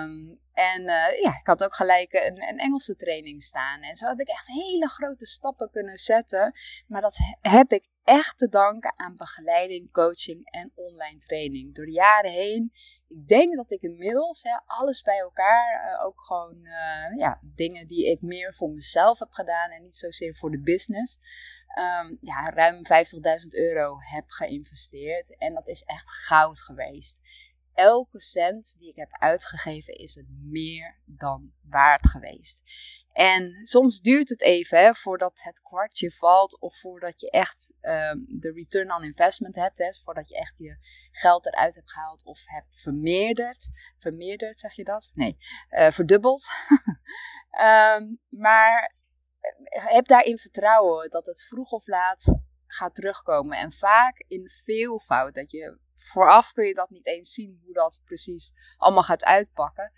Um, 0.00 0.40
en 0.52 0.80
uh, 0.80 1.20
ja, 1.22 1.38
ik 1.40 1.46
had 1.46 1.64
ook 1.64 1.74
gelijk 1.74 2.12
een, 2.12 2.48
een, 2.48 2.58
Engelse 2.58 2.96
training 2.96 3.42
staan. 3.42 3.82
En 3.82 3.96
zo 3.96 4.06
heb 4.06 4.20
ik 4.20 4.28
echt 4.28 4.46
hele 4.46 4.88
grote 4.88 5.26
stappen 5.26 5.70
kunnen 5.70 5.96
zetten. 5.96 6.52
Maar 6.86 7.00
dat 7.00 7.16
heb 7.40 7.72
ik 7.72 7.86
echt 8.04 8.38
te 8.38 8.48
danken 8.48 8.98
aan 8.98 9.16
begeleiding, 9.16 9.92
coaching 9.92 10.50
en 10.50 10.72
online 10.74 11.18
training. 11.18 11.74
Door 11.74 11.84
de 11.84 11.92
jaren 11.92 12.30
heen. 12.30 12.72
Ik 13.08 13.28
denk 13.28 13.56
dat 13.56 13.70
ik 13.70 13.82
inmiddels 13.82 14.42
hè, 14.42 14.60
alles 14.66 15.02
bij 15.02 15.18
elkaar, 15.18 15.92
uh, 15.92 16.04
ook 16.04 16.24
gewoon 16.24 16.58
uh, 16.62 17.16
ja, 17.16 17.40
dingen 17.42 17.86
die 17.86 18.10
ik 18.10 18.22
meer 18.22 18.54
voor 18.54 18.70
mezelf 18.70 19.18
heb 19.18 19.32
gedaan 19.32 19.70
en 19.70 19.82
niet 19.82 19.94
zozeer 19.94 20.34
voor 20.34 20.50
de 20.50 20.60
business. 20.60 21.18
Um, 21.78 22.16
ja, 22.20 22.50
ruim 22.50 22.76
50.000 22.76 23.48
euro 23.48 23.96
heb 23.98 24.24
geïnvesteerd. 24.26 25.36
En 25.38 25.54
dat 25.54 25.68
is 25.68 25.82
echt 25.82 26.10
goud 26.10 26.60
geweest 26.60 27.20
elke 27.74 28.20
cent 28.20 28.74
die 28.78 28.88
ik 28.88 28.96
heb 28.96 29.10
uitgegeven 29.10 29.94
is 29.94 30.14
het 30.14 30.26
meer 30.28 30.98
dan 31.04 31.52
waard 31.62 32.08
geweest. 32.08 32.62
En 33.14 33.66
soms 33.66 34.00
duurt 34.00 34.28
het 34.28 34.42
even 34.42 34.78
hè, 34.78 34.94
voordat 34.94 35.40
het 35.42 35.60
kwartje 35.60 36.10
valt 36.10 36.60
of 36.60 36.76
voordat 36.80 37.20
je 37.20 37.30
echt 37.30 37.74
um, 37.80 38.24
de 38.28 38.52
return 38.52 38.92
on 38.92 39.02
investment 39.02 39.54
hebt. 39.54 39.78
Hè, 39.78 39.92
voordat 40.02 40.28
je 40.28 40.34
echt 40.36 40.58
je 40.58 40.78
geld 41.10 41.46
eruit 41.46 41.74
hebt 41.74 41.92
gehaald 41.92 42.24
of 42.24 42.42
hebt 42.44 42.80
vermeerderd. 42.80 43.68
Vermeerderd, 43.98 44.60
zeg 44.60 44.72
je 44.72 44.84
dat? 44.84 45.10
Nee, 45.14 45.36
uh, 45.70 45.90
verdubbeld. 45.90 46.48
um, 47.60 48.20
maar 48.44 48.94
eh, 49.40 49.86
heb 49.86 50.06
daarin 50.06 50.38
vertrouwen 50.38 51.10
dat 51.10 51.26
het 51.26 51.42
vroeg 51.42 51.70
of 51.70 51.86
laat 51.86 52.24
gaat 52.66 52.94
terugkomen. 52.94 53.58
En 53.58 53.72
vaak 53.72 54.24
in 54.28 54.48
veel 54.48 54.98
fout. 54.98 55.34
Dat 55.34 55.50
je 55.50 55.78
vooraf 55.94 56.52
kun 56.52 56.66
je 56.66 56.74
dat 56.74 56.90
niet 56.90 57.06
eens 57.06 57.32
zien 57.32 57.60
hoe 57.64 57.74
dat 57.74 58.00
precies 58.04 58.52
allemaal 58.76 59.02
gaat 59.02 59.24
uitpakken. 59.24 59.92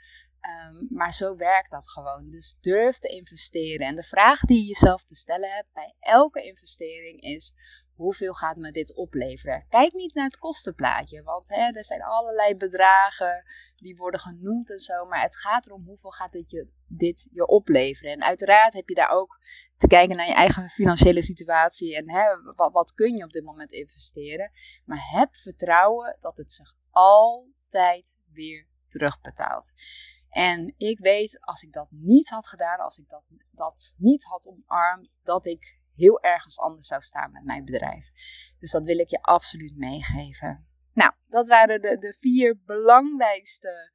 Um, 0.47 0.87
maar 0.91 1.13
zo 1.13 1.37
werkt 1.37 1.71
dat 1.71 1.91
gewoon. 1.91 2.31
Dus 2.31 2.57
durf 2.61 2.99
te 2.99 3.09
investeren. 3.09 3.87
En 3.87 3.95
de 3.95 4.03
vraag 4.03 4.41
die 4.41 4.59
je 4.59 4.67
jezelf 4.67 5.05
te 5.05 5.15
stellen 5.15 5.51
hebt 5.51 5.73
bij 5.73 5.95
elke 5.99 6.43
investering 6.43 7.21
is: 7.21 7.53
hoeveel 7.95 8.35
gaat 8.35 8.57
me 8.57 8.71
dit 8.71 8.95
opleveren? 8.95 9.67
Kijk 9.69 9.93
niet 9.93 10.15
naar 10.15 10.25
het 10.25 10.39
kostenplaatje, 10.39 11.23
want 11.23 11.49
hè, 11.49 11.71
er 11.73 11.85
zijn 11.85 12.03
allerlei 12.03 12.57
bedragen 12.57 13.45
die 13.77 13.97
worden 13.97 14.21
genoemd 14.21 14.71
en 14.71 14.79
zo. 14.79 15.05
Maar 15.05 15.23
het 15.23 15.37
gaat 15.37 15.67
erom 15.67 15.85
hoeveel 15.85 16.11
gaat 16.11 16.33
dit 16.33 16.51
je, 16.51 16.69
dit 16.89 17.29
je 17.33 17.47
opleveren. 17.47 18.13
En 18.13 18.23
uiteraard 18.23 18.73
heb 18.73 18.89
je 18.89 18.95
daar 18.95 19.11
ook 19.11 19.39
te 19.77 19.87
kijken 19.87 20.17
naar 20.17 20.27
je 20.27 20.35
eigen 20.35 20.69
financiële 20.69 21.23
situatie 21.23 21.97
en 21.97 22.11
hè, 22.11 22.25
wat, 22.55 22.73
wat 22.73 22.95
kun 22.95 23.17
je 23.17 23.25
op 23.25 23.33
dit 23.33 23.45
moment 23.45 23.73
investeren. 23.73 24.51
Maar 24.85 25.09
heb 25.11 25.37
vertrouwen 25.37 26.17
dat 26.19 26.37
het 26.37 26.53
zich 26.53 26.75
altijd 26.91 28.19
weer 28.33 28.67
terugbetaalt. 28.89 29.73
En 30.37 30.75
ik 30.77 30.99
weet, 30.99 31.41
als 31.41 31.63
ik 31.63 31.73
dat 31.73 31.89
niet 31.91 32.29
had 32.29 32.47
gedaan, 32.47 32.79
als 32.79 32.99
ik 32.99 33.09
dat, 33.09 33.23
dat 33.51 33.95
niet 33.97 34.25
had 34.25 34.47
omarmd, 34.47 35.19
dat 35.23 35.47
ik 35.47 35.81
heel 35.95 36.21
ergens 36.23 36.59
anders 36.59 36.87
zou 36.87 37.03
staan 37.03 37.33
met 37.33 37.45
mijn 37.45 37.65
bedrijf. 37.65 38.11
Dus 38.59 38.71
dat 38.71 38.87
wil 38.87 38.99
ik 38.99 39.09
je 39.09 39.23
absoluut 39.23 39.77
meegeven. 39.77 40.67
Nou, 40.93 41.13
dat 41.29 41.49
waren 41.49 41.81
de, 41.81 41.99
de 41.99 42.17
vier 42.19 42.61
belangrijkste, 42.65 43.93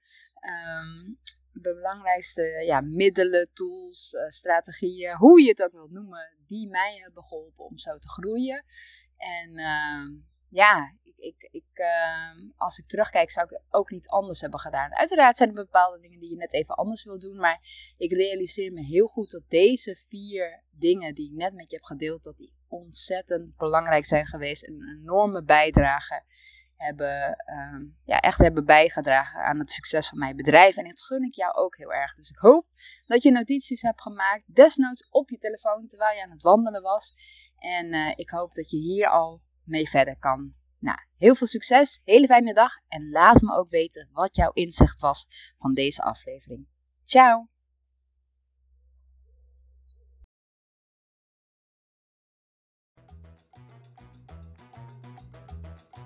de 1.52 1.74
belangrijkste 1.74 2.64
ja, 2.66 2.82
middelen, 2.82 3.54
tools, 3.54 4.14
uh, 4.14 4.30
strategieën, 4.30 5.16
hoe 5.18 5.42
je 5.42 5.50
het 5.50 5.64
ook 5.64 5.72
wilt 5.72 5.92
noemen, 5.92 6.38
die 6.46 6.70
mij 6.70 6.98
hebben 6.98 7.24
geholpen 7.24 7.66
om 7.66 7.78
zo 7.78 7.98
te 7.98 8.10
groeien. 8.10 8.66
En 9.18 9.50
uh, 9.60 10.24
ja, 10.52 10.96
ik, 11.16 11.50
ik, 11.52 11.66
uh, 11.74 12.52
als 12.58 12.78
ik 12.78 12.88
terugkijk, 12.88 13.32
zou 13.32 13.48
ik 13.50 13.62
ook 13.70 13.90
niet 13.90 14.08
anders 14.08 14.42
hebben 14.42 14.60
gedaan. 14.60 14.96
Uiteraard 14.96 15.38
zijn 15.38 15.50
er 15.50 15.56
bepaalde 15.56 16.00
dingen 16.00 16.20
die 16.20 16.30
je 16.30 16.36
net 16.36 16.54
even 16.54 16.76
anders 16.76 17.04
wil 17.04 17.20
doen. 17.20 17.38
Maar 17.38 17.94
ik 17.98 18.12
realiseer 18.12 18.72
me 18.72 18.82
heel 18.82 19.08
goed 19.08 19.32
dat 19.32 19.44
deze 19.48 19.96
vier 20.08 20.64
dingen 20.72 21.16
die 21.16 21.32
ik 21.32 21.38
net 21.38 21.54
met 21.54 21.70
je 21.72 21.76
heb 21.76 21.86
gedeeld, 21.86 22.24
dat 22.24 22.38
die 22.38 22.54
ontzettend 22.68 23.58
belangrijk 23.58 24.06
zijn 24.06 24.26
geweest. 24.26 24.64
En 24.64 24.74
een 24.74 25.00
enorme 25.02 25.44
bijdrage 25.44 26.24
hebben, 26.76 27.44
uh, 27.54 27.92
ja, 28.04 28.20
echt 28.20 28.38
hebben 28.38 28.66
bijgedragen 28.66 29.44
aan 29.44 29.60
het 29.60 29.72
succes 29.72 30.08
van 30.08 30.18
mijn 30.18 30.36
bedrijf. 30.36 30.76
En 30.76 30.84
dat 30.84 31.04
gun 31.04 31.24
ik 31.24 31.36
jou 31.36 31.54
ook 31.54 31.78
heel 31.78 31.94
erg. 31.94 32.14
Dus 32.14 32.30
ik 32.30 32.38
hoop 32.38 32.68
dat 33.06 33.24
je 33.24 33.32
notities 33.32 33.82
hebt 33.82 34.02
gemaakt, 34.02 34.44
desnoods 34.46 35.08
op 35.10 35.30
je 35.30 35.38
telefoon 35.38 35.88
terwijl 35.88 36.16
je 36.16 36.24
aan 36.24 36.32
het 36.32 36.42
wandelen 36.42 36.82
was. 36.82 37.14
En 37.58 37.94
uh, 37.94 38.12
ik 38.16 38.30
hoop 38.30 38.52
dat 38.52 38.70
je 38.70 38.78
hier 38.78 39.08
al 39.08 39.42
mee 39.64 39.90
verder 39.90 40.18
kan 40.18 40.56
nou, 40.82 40.98
heel 41.18 41.36
veel 41.36 41.48
succes, 41.48 42.02
hele 42.04 42.28
fijne 42.28 42.54
dag 42.54 42.72
en 42.88 43.10
laat 43.10 43.42
me 43.42 43.54
ook 43.54 43.70
weten 43.70 44.10
wat 44.12 44.36
jouw 44.36 44.52
inzicht 44.52 45.00
was 45.00 45.54
van 45.60 45.74
deze 45.74 46.02
aflevering. 46.02 46.68
Ciao! 47.04 47.51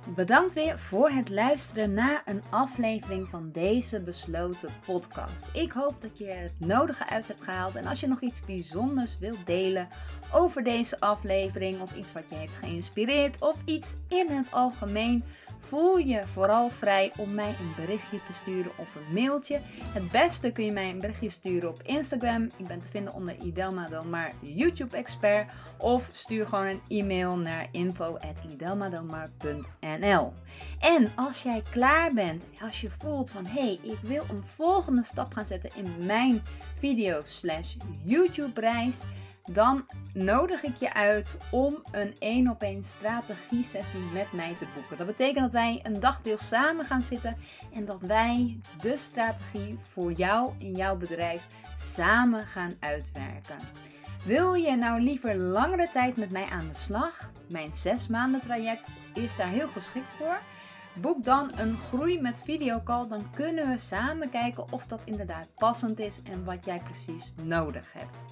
Bedankt 0.08 0.54
weer 0.54 0.80
voor 0.80 1.10
het 1.10 1.30
luisteren 1.30 1.94
naar 1.94 2.22
een 2.26 2.44
aflevering 2.50 3.30
van 3.30 3.50
deze 3.52 4.02
besloten 4.02 4.70
podcast. 4.86 5.48
Ik 5.54 5.72
hoop 5.72 6.02
dat 6.02 6.18
je 6.18 6.26
er 6.26 6.41
het 6.41 6.54
nodige 6.58 7.10
uit 7.10 7.28
hebt 7.28 7.44
gehaald. 7.44 7.76
En 7.76 7.86
als 7.86 8.00
je 8.00 8.08
nog 8.08 8.22
iets 8.22 8.46
bijzonders 8.46 9.18
wilt 9.20 9.46
delen 9.46 9.88
over 10.34 10.63
deze 10.63 11.00
aflevering, 11.00 11.82
of 11.82 11.96
iets 11.96 12.12
wat 12.12 12.30
je 12.30 12.36
heeft 12.36 12.56
geïnspireerd, 12.56 13.41
of 13.41 13.56
iets 13.65 13.96
in 14.08 14.28
het 14.30 14.52
algemeen 14.52 15.24
voel 15.60 15.98
je 15.98 16.28
vooral 16.28 16.70
vrij 16.70 17.12
om 17.18 17.34
mij 17.34 17.50
een 17.50 17.74
berichtje 17.76 18.24
te 18.24 18.34
sturen 18.34 18.72
of 18.76 18.96
een 18.96 19.13
mailtje. 19.13 19.60
Het 19.94 20.12
beste 20.12 20.52
kun 20.52 20.65
je 20.65 20.72
mij 20.72 20.89
een 20.89 21.00
berichtje 21.00 21.30
sturen 21.30 21.70
op 21.70 21.82
Instagram. 21.84 22.50
Ik 22.58 22.68
ben 22.68 22.80
te 22.80 22.88
vinden 22.88 23.13
onder 23.13 23.36
Idelma 23.44 23.88
Delmar 23.88 24.32
YouTube 24.41 24.98
expert. 24.98 25.52
Of 25.78 26.10
stuur 26.12 26.48
gewoon 26.48 26.65
een 26.65 26.82
e-mail 26.88 27.38
naar 27.38 27.68
info.idelmadelmar.nl 27.72 29.94
En 30.79 31.12
als 31.15 31.43
jij 31.43 31.63
klaar 31.69 32.13
bent, 32.13 32.43
als 32.62 32.81
je 32.81 32.89
voelt 32.89 33.31
van 33.31 33.45
hé, 33.45 33.62
hey, 33.62 33.79
ik 33.81 33.99
wil 34.01 34.25
een 34.29 34.43
volgende 34.43 35.03
stap 35.03 35.34
gaan 35.34 35.45
zetten 35.45 35.69
in 35.75 36.05
mijn 36.05 36.41
video 36.79 37.21
slash 37.23 37.75
YouTube 38.03 38.60
reis 38.60 39.01
dan 39.51 39.86
nodig 40.13 40.63
ik 40.63 40.75
je 40.75 40.93
uit 40.93 41.38
om 41.51 41.84
een 41.91 42.15
één 42.19 42.49
op 42.49 42.62
één 42.62 42.84
strategie 42.84 43.63
sessie 43.63 43.99
met 44.13 44.31
mij 44.31 44.55
te 44.55 44.65
boeken. 44.73 44.97
Dat 44.97 45.08
betekent 45.08 45.43
dat 45.43 45.53
wij 45.53 45.79
een 45.84 45.99
dagdeel 45.99 46.38
samen 46.38 46.86
gaan 46.86 47.01
zitten 47.01 47.38
en 47.73 47.86
dat 47.86 48.01
wij 48.01 48.60
de 48.81 48.97
strategie 48.97 49.77
voor 49.91 50.12
jou 50.12 50.51
in 50.58 50.75
jouw 50.75 50.97
bedrijf 50.97 51.47
samen 51.77 52.47
gaan 52.47 52.73
uitwerken. 52.79 53.58
Wil 54.25 54.53
je 54.53 54.75
nou 54.75 55.01
liever 55.01 55.35
langere 55.35 55.89
tijd 55.89 56.17
met 56.17 56.31
mij 56.31 56.45
aan 56.45 56.67
de 56.67 56.73
slag? 56.73 57.31
Mijn 57.49 57.71
zes 57.71 58.07
maanden 58.07 58.41
traject 58.41 58.89
is 59.13 59.35
daar 59.35 59.49
heel 59.49 59.67
geschikt 59.67 60.11
voor. 60.11 60.39
Boek 60.93 61.23
dan 61.23 61.51
een 61.57 61.77
groei 61.77 62.21
met 62.21 62.41
videocall, 62.43 63.07
dan 63.07 63.31
kunnen 63.35 63.69
we 63.69 63.77
samen 63.77 64.29
kijken 64.29 64.71
of 64.71 64.85
dat 64.85 65.01
inderdaad 65.03 65.47
passend 65.55 65.99
is 65.99 66.21
en 66.31 66.43
wat 66.43 66.65
jij 66.65 66.81
precies 66.83 67.33
nodig 67.43 67.93
hebt. 67.93 68.23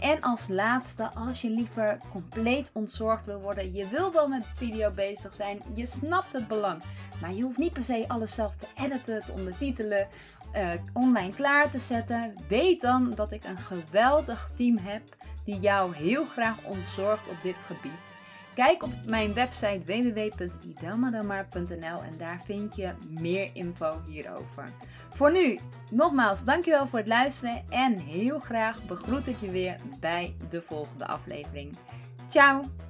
En 0.00 0.20
als 0.20 0.48
laatste, 0.48 1.10
als 1.14 1.40
je 1.40 1.50
liever 1.50 1.98
compleet 2.12 2.70
ontzorgd 2.72 3.26
wil 3.26 3.40
worden, 3.40 3.72
je 3.72 3.88
wil 3.88 4.12
wel 4.12 4.28
met 4.28 4.46
video 4.54 4.90
bezig 4.90 5.34
zijn, 5.34 5.62
je 5.74 5.86
snapt 5.86 6.32
het 6.32 6.48
belang, 6.48 6.82
maar 7.20 7.32
je 7.32 7.42
hoeft 7.42 7.58
niet 7.58 7.72
per 7.72 7.84
se 7.84 8.04
alles 8.08 8.34
zelf 8.34 8.56
te 8.56 8.66
editen, 8.74 9.24
te 9.24 9.32
ondertitelen, 9.32 10.08
uh, 10.54 10.70
online 10.92 11.34
klaar 11.34 11.70
te 11.70 11.78
zetten. 11.78 12.34
Weet 12.48 12.80
dan 12.80 13.12
dat 13.14 13.32
ik 13.32 13.44
een 13.44 13.58
geweldig 13.58 14.50
team 14.54 14.78
heb 14.78 15.02
die 15.44 15.58
jou 15.58 15.94
heel 15.94 16.24
graag 16.24 16.62
ontzorgt 16.62 17.28
op 17.28 17.36
dit 17.42 17.64
gebied. 17.64 18.16
Kijk 18.54 18.82
op 18.82 18.92
mijn 19.06 19.34
website 19.34 19.80
www.idelmadamar.nl 19.84 22.02
en 22.02 22.16
daar 22.18 22.40
vind 22.44 22.76
je 22.76 22.92
meer 23.08 23.50
info 23.52 24.02
hierover. 24.06 24.64
Voor 25.10 25.32
nu, 25.32 25.58
nogmaals, 25.90 26.44
dankjewel 26.44 26.86
voor 26.86 26.98
het 26.98 27.08
luisteren 27.08 27.62
en 27.68 27.98
heel 27.98 28.38
graag 28.38 28.86
begroet 28.86 29.26
ik 29.26 29.36
je 29.40 29.50
weer 29.50 29.76
bij 30.00 30.36
de 30.50 30.62
volgende 30.62 31.06
aflevering. 31.06 31.76
Ciao! 32.28 32.83